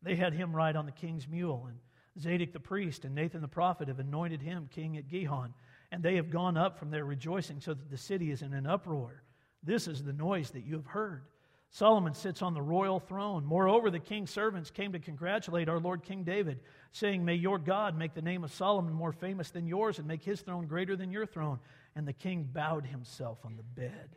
[0.00, 1.80] They had him ride on the king's mule, and
[2.20, 5.54] Zadok the priest and Nathan the prophet have anointed him king at Gihon.
[5.90, 8.66] And they have gone up from their rejoicing, so that the city is in an
[8.66, 9.22] uproar.
[9.62, 11.24] This is the noise that you have heard.
[11.70, 13.44] Solomon sits on the royal throne.
[13.44, 16.60] Moreover, the king's servants came to congratulate our Lord King David,
[16.92, 20.22] saying, May your God make the name of Solomon more famous than yours, and make
[20.22, 21.58] his throne greater than your throne.
[21.94, 24.16] And the king bowed himself on the bed.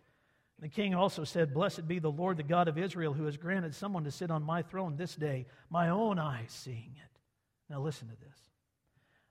[0.60, 3.76] The king also said, Blessed be the Lord, the God of Israel, who has granted
[3.76, 7.20] someone to sit on my throne this day, my own eyes seeing it.
[7.70, 8.51] Now listen to this.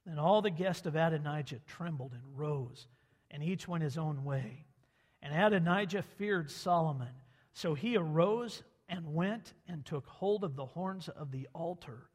[0.07, 2.87] Then all the guests of Adonijah trembled and rose,
[3.31, 4.65] and each went his own way.
[5.23, 7.13] And Adonijah feared Solomon.
[7.53, 12.11] So he arose and went and took hold of the horns of the altar.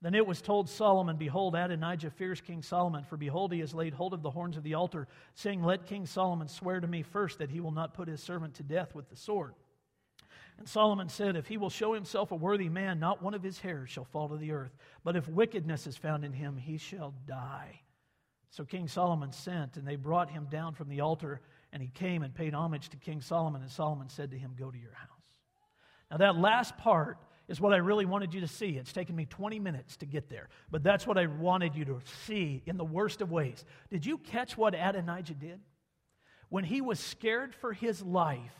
[0.00, 3.92] Then it was told Solomon, Behold, Adonijah fears King Solomon, for behold, he has laid
[3.92, 7.38] hold of the horns of the altar, saying, Let King Solomon swear to me first
[7.38, 9.54] that he will not put his servant to death with the sword.
[10.58, 13.60] And Solomon said, If he will show himself a worthy man, not one of his
[13.60, 14.76] hairs shall fall to the earth.
[15.04, 17.80] But if wickedness is found in him, he shall die.
[18.50, 21.40] So King Solomon sent, and they brought him down from the altar,
[21.72, 23.62] and he came and paid homage to King Solomon.
[23.62, 25.08] And Solomon said to him, Go to your house.
[26.10, 28.70] Now, that last part is what I really wanted you to see.
[28.70, 32.00] It's taken me 20 minutes to get there, but that's what I wanted you to
[32.26, 33.64] see in the worst of ways.
[33.90, 35.60] Did you catch what Adonijah did?
[36.48, 38.54] When he was scared for his life,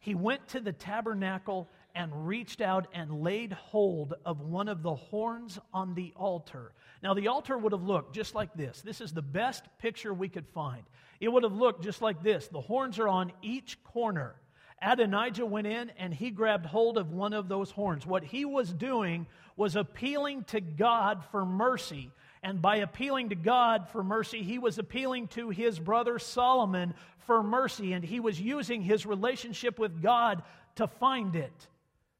[0.00, 4.94] he went to the tabernacle and reached out and laid hold of one of the
[4.94, 6.72] horns on the altar.
[7.02, 8.80] Now, the altar would have looked just like this.
[8.82, 10.82] This is the best picture we could find.
[11.20, 12.48] It would have looked just like this.
[12.48, 14.36] The horns are on each corner.
[14.82, 18.06] Adonijah went in and he grabbed hold of one of those horns.
[18.06, 22.10] What he was doing was appealing to God for mercy.
[22.42, 26.94] And by appealing to God for mercy, he was appealing to his brother Solomon
[27.26, 27.92] for mercy.
[27.92, 30.42] And he was using his relationship with God
[30.76, 31.68] to find it.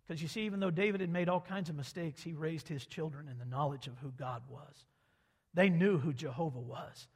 [0.07, 2.85] Because you see, even though David had made all kinds of mistakes, he raised his
[2.87, 4.85] children in the knowledge of who God was.
[5.55, 7.07] They knew who Jehovah was.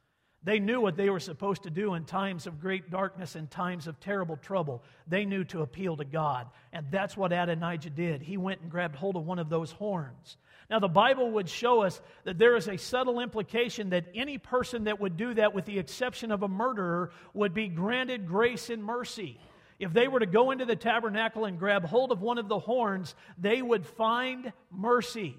[0.45, 3.87] They knew what they were supposed to do in times of great darkness and times
[3.87, 4.83] of terrible trouble.
[5.07, 6.47] They knew to appeal to God.
[6.71, 8.21] And that's what Adonijah did.
[8.21, 10.37] He went and grabbed hold of one of those horns.
[10.69, 14.83] Now, the Bible would show us that there is a subtle implication that any person
[14.83, 18.83] that would do that, with the exception of a murderer, would be granted grace and
[18.83, 19.39] mercy.
[19.79, 22.59] If they were to go into the tabernacle and grab hold of one of the
[22.59, 25.37] horns, they would find mercy.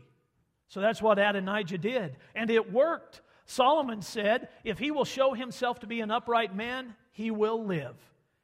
[0.69, 2.17] So that's what Adonijah did.
[2.35, 3.21] And it worked.
[3.47, 7.97] Solomon said, If he will show himself to be an upright man, he will live.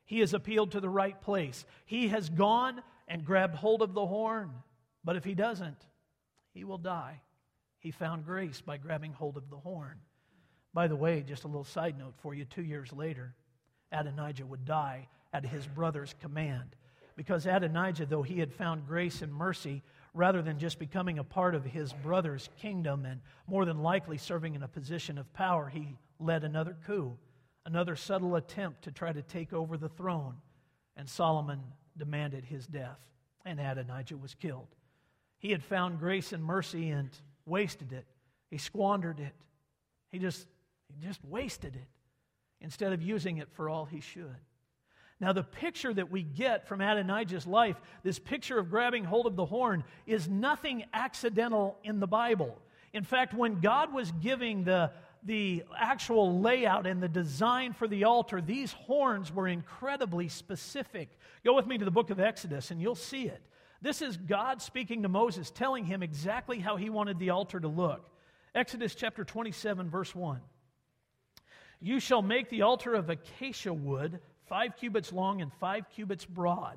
[0.04, 1.64] He has appealed to the right place.
[1.84, 4.52] He has gone and grabbed hold of the horn.
[5.04, 5.86] But if he doesn't,
[6.54, 7.20] he will die.
[7.80, 9.98] He found grace by grabbing hold of the horn.
[10.72, 13.34] By the way, just a little side note for you two years later,
[13.90, 16.76] Adonijah would die at his brother's command.
[17.16, 19.82] Because Adonijah, though he had found grace and mercy,
[20.14, 24.55] rather than just becoming a part of his brother's kingdom and more than likely serving
[24.55, 27.16] in a position of power, he led another coup,
[27.64, 30.35] another subtle attempt to try to take over the throne.
[30.96, 31.61] And Solomon
[31.96, 32.98] demanded his death,
[33.46, 34.68] and Adonijah was killed.
[35.38, 37.11] He had found grace and mercy and
[37.46, 38.07] wasted it.
[38.51, 39.35] He squandered it.
[40.11, 40.46] He just,
[40.88, 41.88] he just wasted it
[42.61, 44.37] instead of using it for all he should.
[45.22, 49.37] Now, the picture that we get from Adonijah's life, this picture of grabbing hold of
[49.37, 52.58] the horn, is nothing accidental in the Bible.
[52.92, 54.90] In fact, when God was giving the,
[55.22, 61.08] the actual layout and the design for the altar, these horns were incredibly specific.
[61.44, 63.42] Go with me to the book of Exodus and you'll see it.
[63.80, 67.68] This is God speaking to Moses, telling him exactly how he wanted the altar to
[67.68, 68.11] look.
[68.56, 70.40] Exodus chapter 27, verse 1.
[71.80, 74.20] You shall make the altar of acacia wood
[74.52, 76.76] five cubits long and five cubits broad.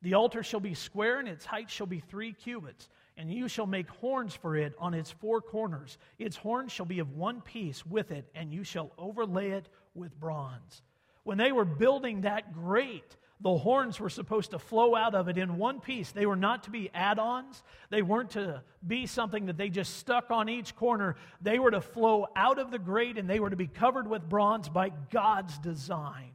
[0.00, 2.88] The altar shall be square, and its height shall be three cubits.
[3.18, 5.98] And you shall make horns for it on its four corners.
[6.18, 10.18] Its horns shall be of one piece with it, and you shall overlay it with
[10.18, 10.80] bronze.
[11.24, 15.36] When they were building that grate, the horns were supposed to flow out of it
[15.36, 16.12] in one piece.
[16.12, 19.98] They were not to be add ons, they weren't to be something that they just
[19.98, 21.16] stuck on each corner.
[21.42, 24.26] They were to flow out of the grate, and they were to be covered with
[24.26, 26.29] bronze by God's design.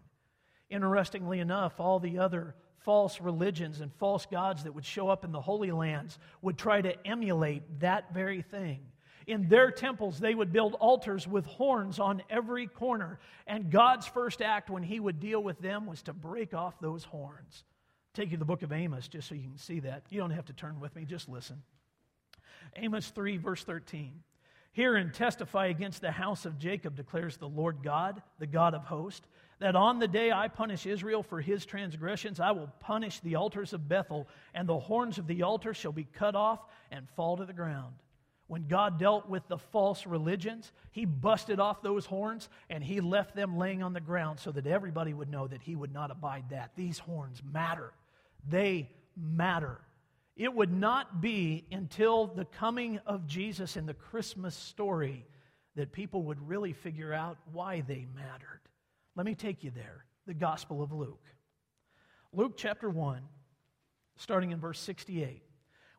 [0.76, 5.32] Interestingly enough, all the other false religions and false gods that would show up in
[5.32, 8.82] the Holy Lands would try to emulate that very thing.
[9.26, 13.20] In their temples, they would build altars with horns on every corner.
[13.48, 17.06] And God's first act when he would deal with them was to break off those
[17.06, 17.64] horns.
[18.14, 20.04] take you to the book of Amos just so you can see that.
[20.10, 21.64] You don't have to turn with me, just listen.
[22.76, 24.22] Amos 3, verse 13.
[24.74, 28.84] Hear and testify against the house of Jacob, declares the Lord God, the God of
[28.84, 29.26] hosts
[29.60, 33.74] that on the day I punish Israel for his transgressions, I will punish the altars
[33.74, 36.60] of Bethel, and the horns of the altar shall be cut off
[36.92, 37.96] and fall to the ground.
[38.48, 43.36] When God dealt with the false religions, he busted off those horns and he left
[43.36, 46.46] them laying on the ground so that everybody would know that he would not abide
[46.52, 46.72] that.
[46.76, 47.92] These horns matter.
[48.48, 49.80] They matter.
[50.36, 55.26] It would not be until the coming of Jesus in the Christmas story
[55.76, 58.62] that people would really figure out why they mattered.
[59.16, 61.24] Let me take you there the Gospel of Luke.
[62.34, 63.22] Luke chapter 1,
[64.18, 65.42] starting in verse 68.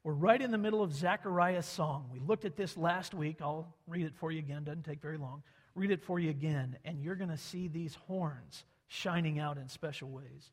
[0.04, 2.10] We're right in the middle of Zechariah's song.
[2.12, 3.38] We looked at this last week.
[3.40, 5.42] I'll read it for you again, doesn't take very long.
[5.74, 9.68] Read it for you again, and you're going to see these horns shining out in
[9.68, 10.50] special ways.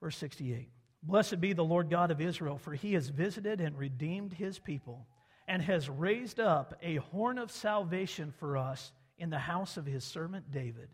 [0.00, 0.68] Verse 68
[1.02, 5.06] Blessed be the Lord God of Israel, for he has visited and redeemed his people,
[5.46, 10.04] and has raised up a horn of salvation for us in the house of his
[10.04, 10.88] servant David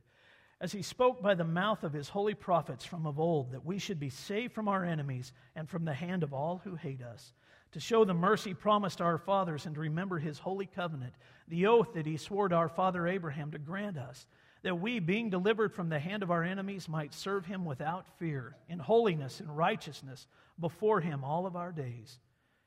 [0.61, 3.79] as he spoke by the mouth of his holy prophets from of old, that we
[3.79, 7.35] should be saved from our enemies and from the hand of all who hate us,
[7.73, 11.13] to show the mercy promised our fathers and to remember his holy covenant,
[11.49, 14.27] the oath that he swore to our father Abraham to grant us,
[14.63, 18.57] that we, being delivered from the hand of our enemies, might serve him without fear,
[18.67, 20.27] in holiness and righteousness,
[20.59, 22.21] before him all of our days.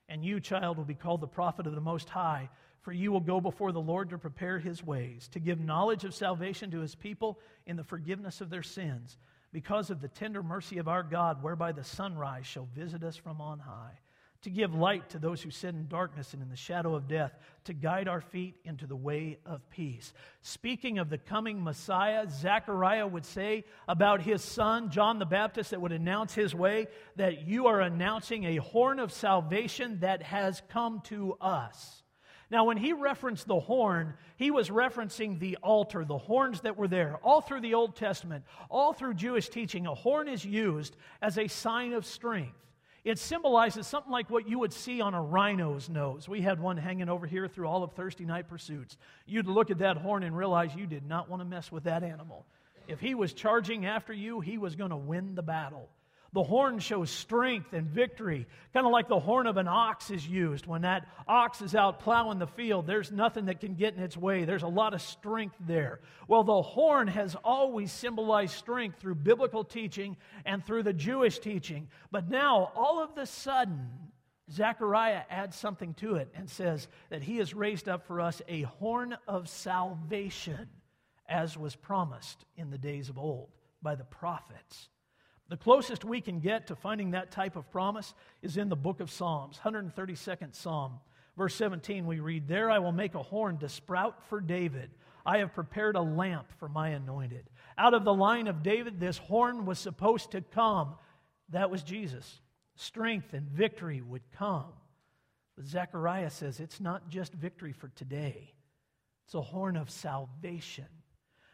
[0.08, 2.50] And you, child, will be called the prophet of the Most High
[2.82, 6.14] for you will go before the Lord to prepare his ways, to give knowledge of
[6.14, 9.18] salvation to his people in the forgiveness of their sins,
[9.52, 13.42] because of the tender mercy of our God, whereby the sunrise shall visit us from
[13.42, 14.00] on high,
[14.44, 17.34] to give light to those who sit in darkness and in the shadow of death,
[17.64, 20.14] to guide our feet into the way of peace.
[20.42, 25.82] Speaking of the coming Messiah, Zechariah would say about his son, John the Baptist, that
[25.82, 31.02] would announce his way, that you are announcing a horn of salvation that has come
[31.06, 32.04] to us.
[32.50, 36.88] Now, when he referenced the horn, he was referencing the altar, the horns that were
[36.88, 37.18] there.
[37.22, 41.48] All through the Old Testament, all through Jewish teaching, a horn is used as a
[41.48, 42.56] sign of strength.
[43.04, 46.28] It symbolizes something like what you would see on a rhino's nose.
[46.28, 48.98] We had one hanging over here through all of Thursday night pursuits.
[49.26, 52.04] You'd look at that horn and realize you did not want to mess with that
[52.04, 52.46] animal.
[52.88, 55.90] If he was charging after you, he was going to win the battle.
[56.34, 60.28] The horn shows strength and victory, kind of like the horn of an ox is
[60.28, 60.66] used.
[60.66, 64.18] When that ox is out plowing the field, there's nothing that can get in its
[64.18, 64.46] way.
[64.46, 66.02] There's a lot of strength there.
[66.28, 71.88] Well, the horn has always symbolized strength through biblical teaching and through the Jewish teaching.
[72.12, 73.90] But now, all of a sudden,
[74.52, 78.62] Zechariah adds something to it and says that he has raised up for us a
[78.64, 80.70] horn of salvation,
[81.28, 83.50] as was promised in the days of old
[83.82, 84.90] by the prophets.
[85.50, 89.00] The closest we can get to finding that type of promise is in the book
[89.00, 91.00] of Psalms, 132nd Psalm.
[91.38, 94.90] Verse 17, we read, There I will make a horn to sprout for David.
[95.26, 97.50] I have prepared a lamp for my anointed.
[97.78, 100.96] Out of the line of David, this horn was supposed to come.
[101.50, 102.42] That was Jesus.
[102.76, 104.74] Strength and victory would come.
[105.56, 108.54] But Zechariah says it's not just victory for today,
[109.26, 110.86] it's a horn of salvation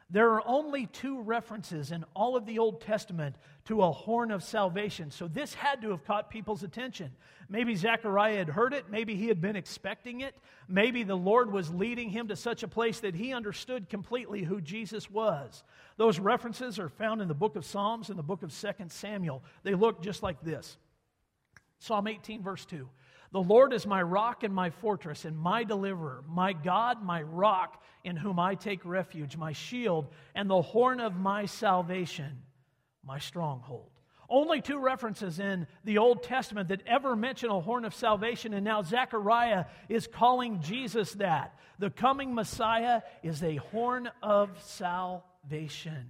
[0.09, 3.35] there are only two references in all of the Old Testament
[3.65, 5.09] to a horn of salvation.
[5.09, 7.11] So this had to have caught people's attention.
[7.49, 8.89] Maybe Zechariah had heard it.
[8.89, 10.35] Maybe he had been expecting it.
[10.67, 14.61] Maybe the Lord was leading him to such a place that he understood completely who
[14.61, 15.63] Jesus was.
[15.97, 19.43] Those references are found in the book of Psalms and the book of 2 Samuel.
[19.63, 20.77] They look just like this
[21.79, 22.87] Psalm 18, verse 2.
[23.33, 27.83] The Lord is my rock and my fortress and my deliverer, my God, my rock,
[28.03, 32.43] in whom I take refuge, my shield and the horn of my salvation,
[33.03, 33.89] my stronghold.
[34.29, 38.63] Only two references in the Old Testament that ever mention a horn of salvation, and
[38.63, 41.57] now Zechariah is calling Jesus that.
[41.79, 46.07] The coming Messiah is a horn of salvation.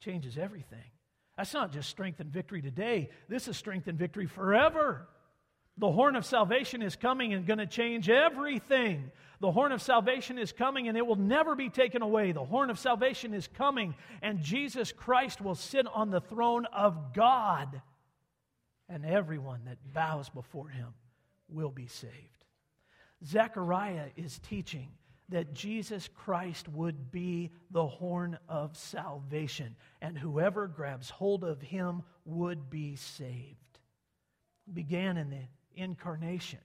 [0.00, 0.78] Changes everything.
[1.36, 5.06] That's not just strength and victory today, this is strength and victory forever.
[5.82, 9.10] The horn of salvation is coming and going to change everything.
[9.40, 12.30] The horn of salvation is coming and it will never be taken away.
[12.30, 17.12] The horn of salvation is coming and Jesus Christ will sit on the throne of
[17.12, 17.82] God
[18.88, 20.94] and everyone that bows before him
[21.48, 22.44] will be saved.
[23.26, 24.88] Zechariah is teaching
[25.30, 32.04] that Jesus Christ would be the horn of salvation and whoever grabs hold of him
[32.24, 33.80] would be saved.
[34.72, 35.42] began in the
[35.76, 36.60] incarnation,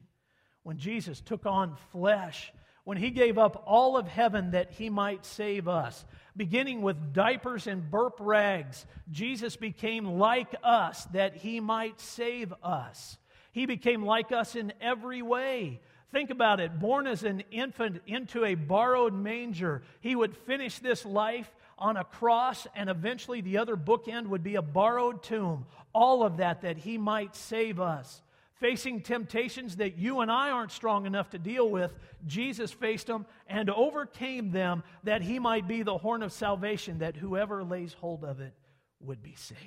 [0.64, 2.52] when Jesus took on flesh,
[2.88, 6.06] when he gave up all of heaven that he might save us.
[6.38, 13.18] Beginning with diapers and burp rags, Jesus became like us that he might save us.
[13.52, 15.82] He became like us in every way.
[16.14, 21.06] Think about it born as an infant into a borrowed manger, he would finish this
[21.06, 25.66] life on a cross, and eventually the other bookend would be a borrowed tomb.
[25.94, 28.22] All of that that he might save us
[28.60, 31.94] facing temptations that you and I aren't strong enough to deal with,
[32.26, 37.16] Jesus faced them and overcame them that he might be the horn of salvation, that
[37.16, 38.54] whoever lays hold of it
[39.00, 39.62] would be saved.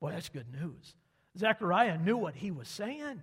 [0.00, 0.94] Boy, that's good news.
[1.38, 3.22] Zechariah knew what he was saying.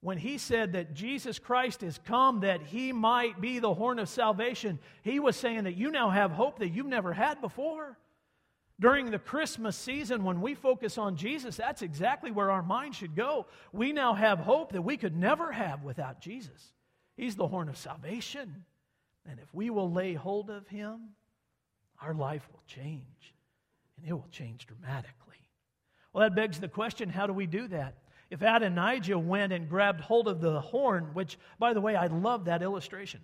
[0.00, 4.08] When he said that Jesus Christ is come that he might be the horn of
[4.08, 7.96] salvation, he was saying that you now have hope that you've never had before.
[8.80, 13.14] During the Christmas season, when we focus on Jesus, that's exactly where our mind should
[13.14, 13.46] go.
[13.72, 16.72] We now have hope that we could never have without Jesus.
[17.16, 18.64] He's the horn of salvation.
[19.26, 21.10] And if we will lay hold of him,
[22.02, 23.34] our life will change,
[23.96, 25.14] and it will change dramatically.
[26.12, 27.94] Well, that begs the question how do we do that?
[28.30, 32.46] If Adonijah went and grabbed hold of the horn, which, by the way, I love
[32.46, 33.20] that illustration.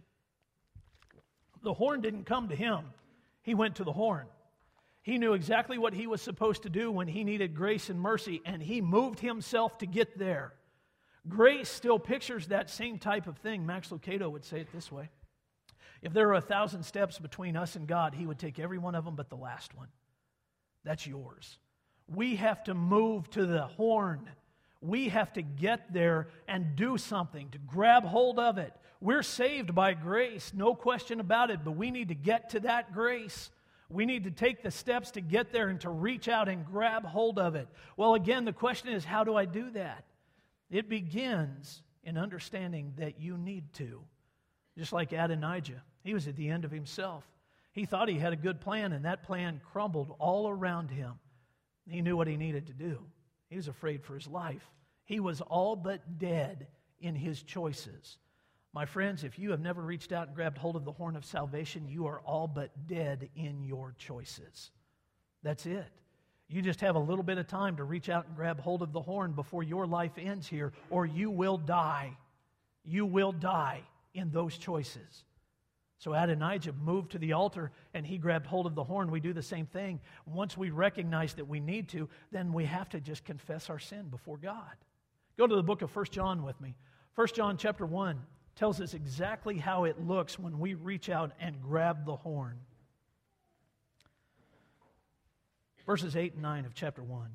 [1.62, 2.84] The horn didn't come to him,
[3.42, 4.26] he went to the horn.
[5.02, 8.42] He knew exactly what he was supposed to do when he needed grace and mercy,
[8.44, 10.52] and he moved himself to get there.
[11.28, 13.64] Grace still pictures that same type of thing.
[13.64, 15.10] Max Lucado would say it this way
[16.02, 18.94] If there are a thousand steps between us and God, he would take every one
[18.94, 19.88] of them but the last one.
[20.84, 21.58] That's yours.
[22.06, 24.28] We have to move to the horn.
[24.80, 28.72] We have to get there and do something, to grab hold of it.
[29.00, 32.92] We're saved by grace, no question about it, but we need to get to that
[32.92, 33.50] grace.
[33.90, 37.04] We need to take the steps to get there and to reach out and grab
[37.04, 37.68] hold of it.
[37.96, 40.04] Well, again, the question is how do I do that?
[40.70, 44.00] It begins in understanding that you need to.
[44.78, 47.24] Just like Adonijah, he was at the end of himself.
[47.72, 51.14] He thought he had a good plan, and that plan crumbled all around him.
[51.88, 53.00] He knew what he needed to do.
[53.48, 54.70] He was afraid for his life.
[55.04, 56.68] He was all but dead
[57.00, 58.18] in his choices.
[58.72, 61.24] My friends, if you have never reached out and grabbed hold of the horn of
[61.24, 64.70] salvation, you are all but dead in your choices.
[65.42, 65.86] That's it.
[66.48, 68.92] You just have a little bit of time to reach out and grab hold of
[68.92, 72.16] the horn before your life ends here, or you will die.
[72.84, 73.82] You will die
[74.14, 75.24] in those choices.
[75.98, 79.10] So Adonijah moved to the altar and he grabbed hold of the horn.
[79.10, 80.00] We do the same thing.
[80.26, 84.08] Once we recognize that we need to, then we have to just confess our sin
[84.08, 84.76] before God.
[85.36, 86.74] Go to the book of 1 John with me.
[87.16, 88.18] 1 John chapter 1
[88.60, 92.58] tells us exactly how it looks when we reach out and grab the horn.
[95.86, 97.30] Verses 8 and 9 of chapter 1.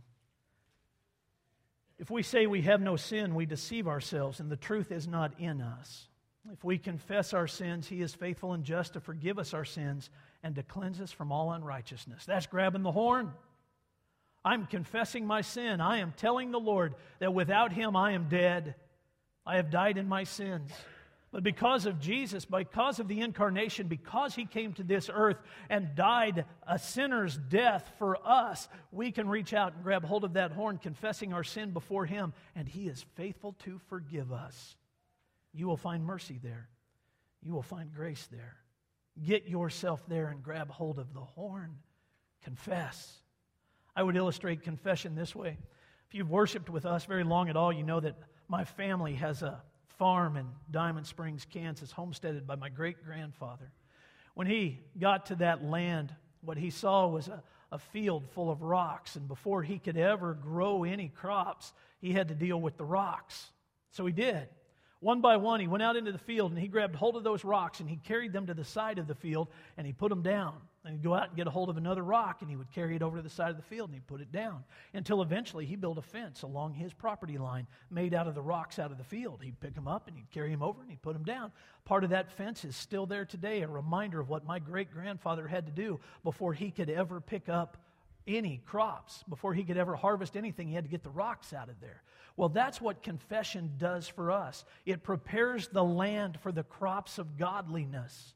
[1.97, 5.39] If we say we have no sin, we deceive ourselves, and the truth is not
[5.39, 6.07] in us.
[6.53, 10.11] If we confess our sins, He is faithful and just to forgive us our sins
[10.43, 12.25] and to cleanse us from all unrighteousness.
[12.25, 13.31] That's grabbing the horn.
[14.43, 15.81] I'm confessing my sin.
[15.81, 18.75] I am telling the Lord that without Him I am dead.
[19.43, 20.69] I have died in my sins.
[21.35, 25.35] But because of Jesus, because of the incarnation, because he came to this earth
[25.69, 30.35] and died a sinner's death for us, we can reach out and grab hold of
[30.35, 34.77] that horn, confessing our sin before him, and he is faithful to forgive us.
[35.51, 36.69] You will find mercy there,
[37.43, 38.55] you will find grace there.
[39.21, 41.75] Get yourself there and grab hold of the horn.
[42.45, 43.13] Confess.
[43.93, 45.57] I would illustrate confession this way.
[46.07, 48.15] If you've worshiped with us very long at all, you know that
[48.47, 49.61] my family has a
[49.97, 53.71] farm in Diamond Springs, Kansas, homesteaded by my great grandfather.
[54.33, 57.41] When he got to that land, what he saw was a,
[57.71, 62.27] a field full of rocks, and before he could ever grow any crops, he had
[62.27, 63.49] to deal with the rocks.
[63.91, 64.47] So he did.
[64.99, 67.43] One by one, he went out into the field and he grabbed hold of those
[67.43, 70.21] rocks and he carried them to the side of the field and he put them
[70.21, 70.55] down.
[70.85, 72.95] And he'd go out and get a hold of another rock and he would carry
[72.95, 74.63] it over to the side of the field and he'd put it down.
[74.93, 78.77] Until eventually he built a fence along his property line made out of the rocks
[78.77, 79.41] out of the field.
[79.43, 81.51] He'd pick them up and he'd carry them over and he'd put them down.
[81.85, 85.47] Part of that fence is still there today, a reminder of what my great grandfather
[85.47, 87.77] had to do before he could ever pick up
[88.27, 89.23] any crops.
[89.29, 92.01] Before he could ever harvest anything, he had to get the rocks out of there.
[92.37, 94.65] Well, that's what confession does for us.
[94.85, 98.33] It prepares the land for the crops of godliness.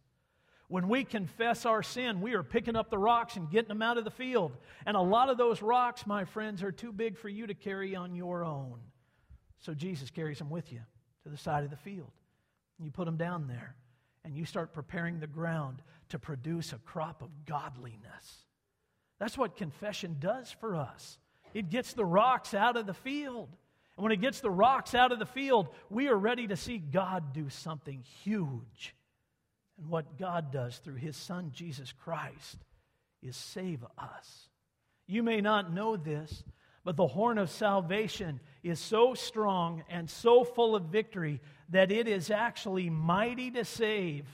[0.70, 3.97] When we confess our sin, we are picking up the rocks and getting them out
[3.97, 4.55] of the field.
[4.86, 7.95] And a lot of those rocks, my friends, are too big for you to carry
[7.95, 8.80] on your own.
[9.57, 10.82] So Jesus carries them with you
[11.24, 12.11] to the side of the field.
[12.80, 13.76] You put them down there,
[14.24, 18.45] and you start preparing the ground to produce a crop of godliness.
[19.17, 21.17] That's what confession does for us.
[21.55, 23.49] It gets the rocks out of the field.
[23.97, 26.78] And when it gets the rocks out of the field, we are ready to see
[26.78, 28.95] God do something huge.
[29.80, 32.57] And what God does through his son, Jesus Christ,
[33.23, 34.49] is save us.
[35.07, 36.43] You may not know this,
[36.84, 42.07] but the horn of salvation is so strong and so full of victory that it
[42.07, 44.25] is actually mighty to save.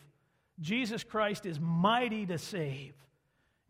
[0.60, 2.94] Jesus Christ is mighty to save.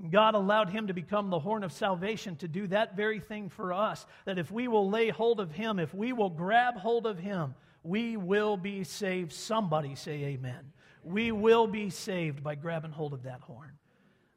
[0.09, 3.71] God allowed him to become the horn of salvation to do that very thing for
[3.71, 4.05] us.
[4.26, 7.55] That if we will lay hold of him, if we will grab hold of him,
[7.82, 9.32] we will be saved.
[9.32, 10.73] Somebody say amen.
[11.06, 13.74] We will be saved by grabbing hold of that horn.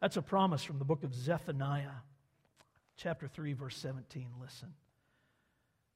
[0.03, 2.03] That's a promise from the book of Zephaniah,
[2.99, 4.27] chapter 3, verse 17.
[4.39, 4.69] Listen.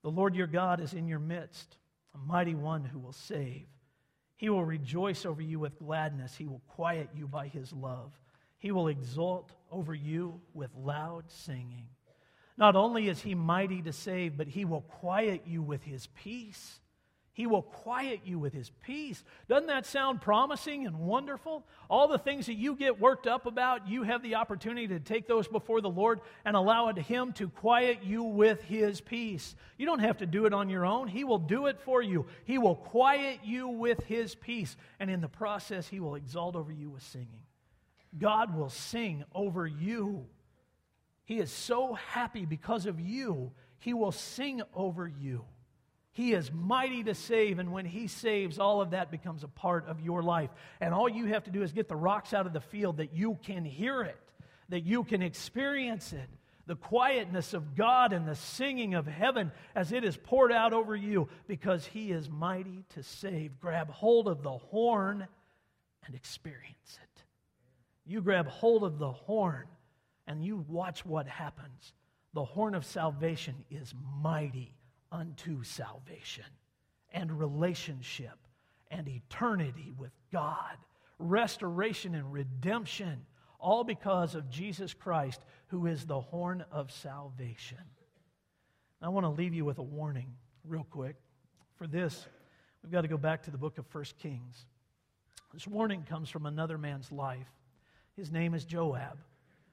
[0.02, 1.76] The Lord your God is in your midst,
[2.14, 3.66] a mighty one who will save.
[4.38, 8.18] He will rejoice over you with gladness, he will quiet you by his love.
[8.58, 11.86] He will exult over you with loud singing.
[12.56, 16.80] Not only is he mighty to save, but he will quiet you with his peace.
[17.34, 19.24] He will quiet you with his peace.
[19.48, 21.66] Doesn't that sound promising and wonderful?
[21.88, 25.26] All the things that you get worked up about, you have the opportunity to take
[25.26, 29.54] those before the Lord and allow him to quiet you with his peace.
[29.78, 31.08] You don't have to do it on your own.
[31.08, 32.26] He will do it for you.
[32.44, 34.76] He will quiet you with his peace.
[35.00, 37.42] And in the process, he will exalt over you with singing.
[38.18, 40.26] God will sing over you.
[41.24, 45.44] He is so happy because of you, He will sing over you.
[46.14, 49.86] He is mighty to save, and when He saves, all of that becomes a part
[49.88, 50.50] of your life.
[50.80, 53.14] And all you have to do is get the rocks out of the field that
[53.14, 54.18] you can hear it,
[54.68, 56.28] that you can experience it.
[56.66, 60.94] The quietness of God and the singing of heaven as it is poured out over
[60.94, 63.58] you because He is mighty to save.
[63.58, 65.26] Grab hold of the horn
[66.06, 67.22] and experience it.
[68.04, 69.64] You grab hold of the horn
[70.26, 71.94] and you watch what happens.
[72.34, 74.74] The horn of salvation is mighty
[75.12, 76.46] unto salvation
[77.12, 78.38] and relationship
[78.90, 80.76] and eternity with God,
[81.18, 83.24] restoration and redemption,
[83.60, 87.78] all because of Jesus Christ, who is the horn of salvation.
[89.00, 90.32] I want to leave you with a warning,
[90.64, 91.16] real quick.
[91.76, 92.26] For this,
[92.82, 94.66] we've got to go back to the book of First Kings.
[95.52, 97.48] This warning comes from another man's life.
[98.16, 99.18] His name is Joab.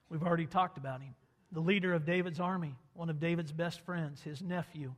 [0.08, 1.14] We've already talked about him.
[1.52, 4.94] The leader of David's army, one of David's best friends, his nephew,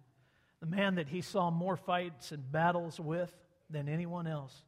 [0.62, 3.34] the man that he saw more fights and battles with
[3.68, 4.62] than anyone else,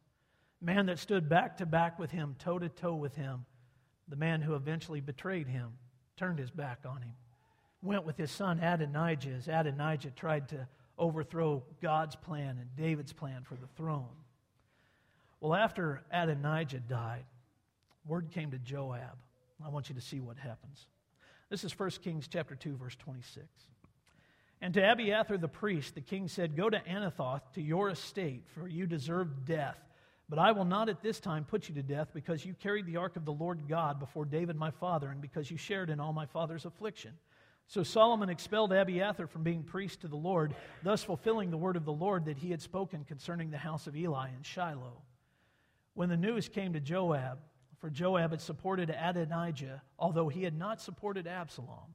[0.61, 3.47] man that stood back to back with him, toe to toe with him,
[4.09, 5.71] the man who eventually betrayed him,
[6.17, 7.15] turned his back on him,
[7.81, 10.67] went with his son Adonijah as Adonijah tried to
[10.99, 14.17] overthrow God's plan and David's plan for the throne.
[15.41, 17.25] Well, after Adonijah died,
[18.05, 19.17] word came to Joab.
[19.65, 20.89] I want you to see what happens.
[21.51, 23.47] This is 1 Kings chapter 2 verse 26.
[24.65, 28.67] And to Abiathar the priest the king said, "Go to Anathoth to your estate, for
[28.67, 29.79] you deserve death.
[30.27, 32.97] But I will not at this time put you to death because you carried the
[32.97, 36.15] ark of the Lord God before David my father and because you shared in all
[36.15, 37.13] my father's affliction."
[37.67, 41.85] So Solomon expelled Abiathar from being priest to the Lord, thus fulfilling the word of
[41.85, 45.03] the Lord that he had spoken concerning the house of Eli in Shiloh.
[45.93, 47.39] When the news came to Joab,
[47.77, 51.95] for Joab had supported Adonijah, although he had not supported Absalom.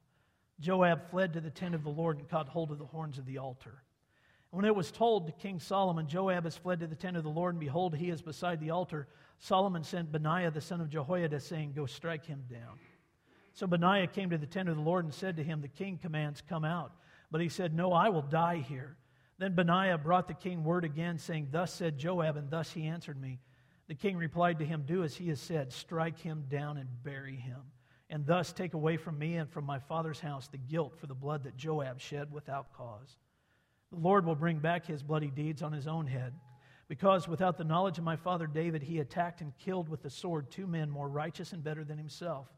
[0.60, 3.26] Joab fled to the tent of the Lord and caught hold of the horns of
[3.26, 3.82] the altar.
[4.50, 7.30] When it was told to King Solomon, Joab has fled to the tent of the
[7.30, 9.06] Lord, and behold, he is beside the altar,
[9.38, 12.78] Solomon sent Benaiah the son of Jehoiada, saying, Go strike him down.
[13.54, 15.98] So Benaiah came to the tent of the Lord and said to him, The king
[15.98, 16.92] commands, Come out.
[17.30, 18.96] But he said, No, I will die here.
[19.38, 23.20] Then Benaiah brought the king word again, saying, Thus said Joab, and thus he answered
[23.20, 23.40] me.
[23.88, 27.36] The king replied to him, Do as he has said, strike him down and bury
[27.36, 27.60] him,
[28.10, 31.14] and thus take away from me and from my father's house the guilt for the
[31.14, 33.16] blood that Joab shed without cause.
[33.92, 36.34] The Lord will bring back his bloody deeds on his own head,
[36.88, 40.50] because without the knowledge of my father David, he attacked and killed with the sword
[40.50, 42.48] two men more righteous and better than himself.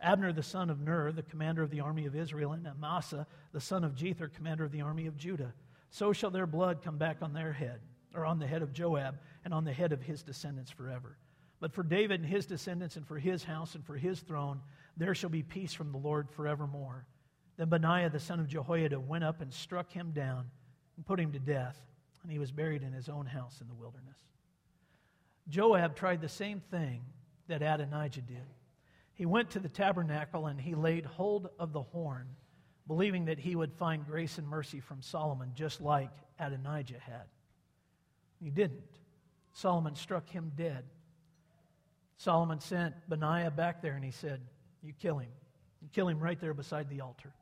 [0.00, 3.60] Abner the son of Ner, the commander of the army of Israel, and Amasa the
[3.60, 5.52] son of Jether, commander of the army of Judah.
[5.90, 7.80] So shall their blood come back on their head,
[8.14, 11.18] or on the head of Joab, and on the head of his descendants forever.
[11.58, 14.60] But for David and his descendants, and for his house and for his throne,
[14.96, 17.06] there shall be peace from the Lord forevermore.
[17.56, 20.46] Then Benaiah the son of Jehoiada went up and struck him down
[20.96, 21.78] and put him to death,
[22.22, 24.16] and he was buried in his own house in the wilderness.
[25.48, 27.02] Joab tried the same thing
[27.48, 28.46] that Adonijah did.
[29.14, 32.28] He went to the tabernacle and he laid hold of the horn,
[32.86, 37.24] believing that he would find grace and mercy from Solomon, just like Adonijah had.
[38.42, 38.80] He didn't.
[39.52, 40.84] Solomon struck him dead.
[42.16, 44.40] Solomon sent Benaiah back there and he said,
[44.82, 45.30] You kill him.
[45.80, 47.32] You kill him right there beside the altar.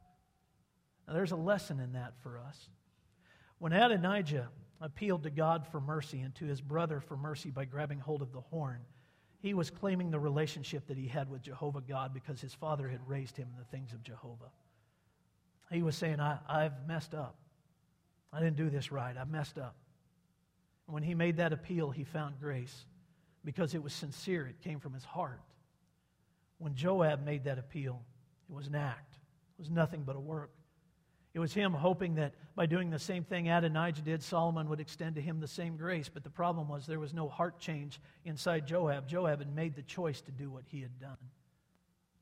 [1.06, 2.68] Now, there's a lesson in that for us.
[3.58, 4.48] When Adonijah
[4.80, 8.32] appealed to God for mercy and to his brother for mercy by grabbing hold of
[8.32, 8.80] the horn,
[9.40, 13.00] he was claiming the relationship that he had with Jehovah God because his father had
[13.06, 14.50] raised him in the things of Jehovah.
[15.70, 17.36] He was saying, I, I've messed up.
[18.32, 19.16] I didn't do this right.
[19.16, 19.76] I've messed up.
[20.86, 22.84] When he made that appeal, he found grace
[23.44, 25.40] because it was sincere, it came from his heart.
[26.58, 28.02] When Joab made that appeal,
[28.48, 30.50] it was an act, it was nothing but a work.
[31.34, 35.14] It was him hoping that by doing the same thing Adonijah did, Solomon would extend
[35.16, 36.08] to him the same grace.
[36.08, 39.06] But the problem was there was no heart change inside Joab.
[39.06, 41.18] Joab had made the choice to do what he had done.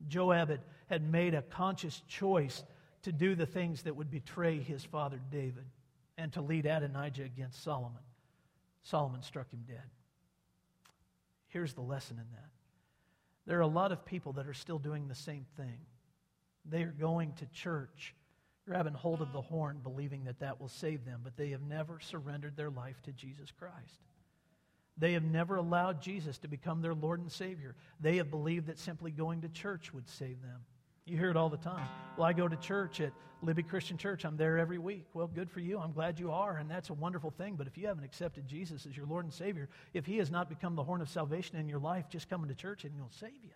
[0.07, 2.63] Joab had, had made a conscious choice
[3.03, 5.65] to do the things that would betray his father David
[6.17, 8.01] and to lead Adonijah against Solomon.
[8.83, 9.89] Solomon struck him dead.
[11.47, 12.56] Here's the lesson in that
[13.47, 15.79] there are a lot of people that are still doing the same thing.
[16.65, 18.13] They are going to church,
[18.67, 21.99] grabbing hold of the horn, believing that that will save them, but they have never
[22.01, 24.01] surrendered their life to Jesus Christ.
[24.97, 27.75] They have never allowed Jesus to become their Lord and Savior.
[28.01, 30.65] They have believed that simply going to church would save them.
[31.07, 31.87] You hear it all the time.
[32.17, 34.25] Well, I go to church at Libby Christian Church.
[34.25, 35.05] I'm there every week.
[35.13, 35.79] Well, good for you.
[35.79, 37.55] I'm glad you are, and that's a wonderful thing.
[37.55, 40.49] But if you haven't accepted Jesus as your Lord and Savior, if He has not
[40.49, 43.41] become the horn of salvation in your life, just coming to church and He'll save
[43.41, 43.51] you.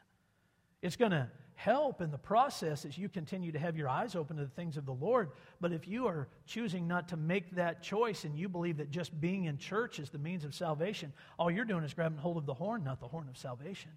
[0.82, 4.38] It's going to help in the process as you continue to have your eyes open
[4.38, 5.32] to the things of the Lord.
[5.60, 9.20] But if you are choosing not to make that choice and you believe that just
[9.20, 12.46] being in church is the means of salvation, all you're doing is grabbing hold of
[12.46, 13.92] the horn, not the horn of salvation.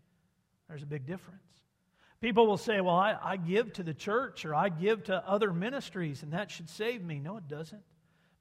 [0.68, 1.40] There's a big difference.
[2.20, 5.52] People will say, Well, I, I give to the church or I give to other
[5.52, 7.18] ministries and that should save me.
[7.18, 7.82] No, it doesn't.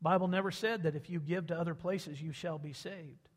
[0.01, 3.29] Bible never said that if you give to other places, you shall be saved.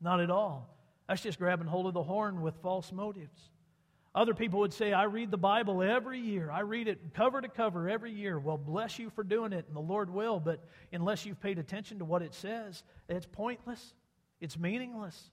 [0.00, 0.76] Not at all.
[1.08, 3.50] That's just grabbing hold of the horn with false motives.
[4.14, 6.50] Other people would say, I read the Bible every year.
[6.50, 8.38] I read it cover to cover every year.
[8.40, 12.00] Well, bless you for doing it, and the Lord will, but unless you've paid attention
[12.00, 13.94] to what it says, it's pointless.
[14.40, 15.30] It's meaningless.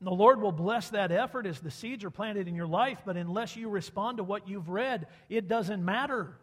[0.00, 2.98] And the Lord will bless that effort as the seeds are planted in your life,
[3.06, 6.36] but unless you respond to what you've read, it doesn't matter.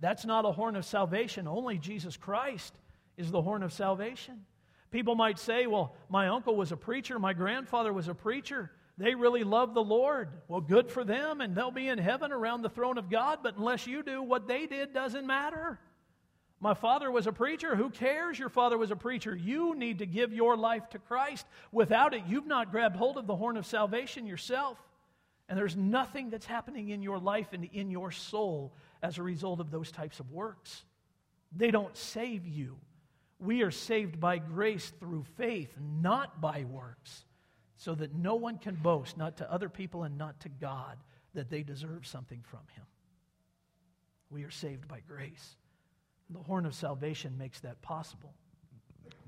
[0.00, 1.46] That's not a horn of salvation.
[1.46, 2.74] Only Jesus Christ
[3.16, 4.46] is the horn of salvation.
[4.90, 8.70] People might say, well, my uncle was a preacher, my grandfather was a preacher.
[8.98, 10.28] They really love the Lord.
[10.48, 13.56] Well, good for them, and they'll be in heaven around the throne of God, but
[13.56, 15.78] unless you do what they did, doesn't matter.
[16.60, 17.74] My father was a preacher.
[17.74, 19.34] Who cares your father was a preacher?
[19.34, 21.46] You need to give your life to Christ.
[21.72, 24.78] Without it, you've not grabbed hold of the horn of salvation yourself.
[25.48, 29.58] And there's nothing that's happening in your life and in your soul as a result
[29.58, 30.84] of those types of works.
[31.50, 32.76] They don't save you.
[33.38, 37.24] We are saved by grace through faith, not by works
[37.80, 40.98] so that no one can boast, not to other people and not to God,
[41.32, 42.84] that they deserve something from Him.
[44.28, 45.56] We are saved by grace.
[46.30, 48.32] The horn of salvation makes that possible.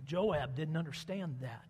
[0.05, 1.65] Joab didn't understand that.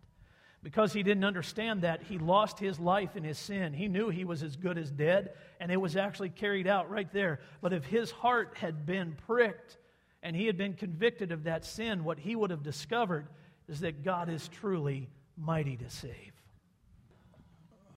[0.62, 3.72] Because he didn't understand that, he lost his life in his sin.
[3.72, 7.12] He knew he was as good as dead, and it was actually carried out right
[7.12, 7.40] there.
[7.60, 9.78] But if his heart had been pricked
[10.22, 13.26] and he had been convicted of that sin, what he would have discovered
[13.68, 16.31] is that God is truly mighty to save.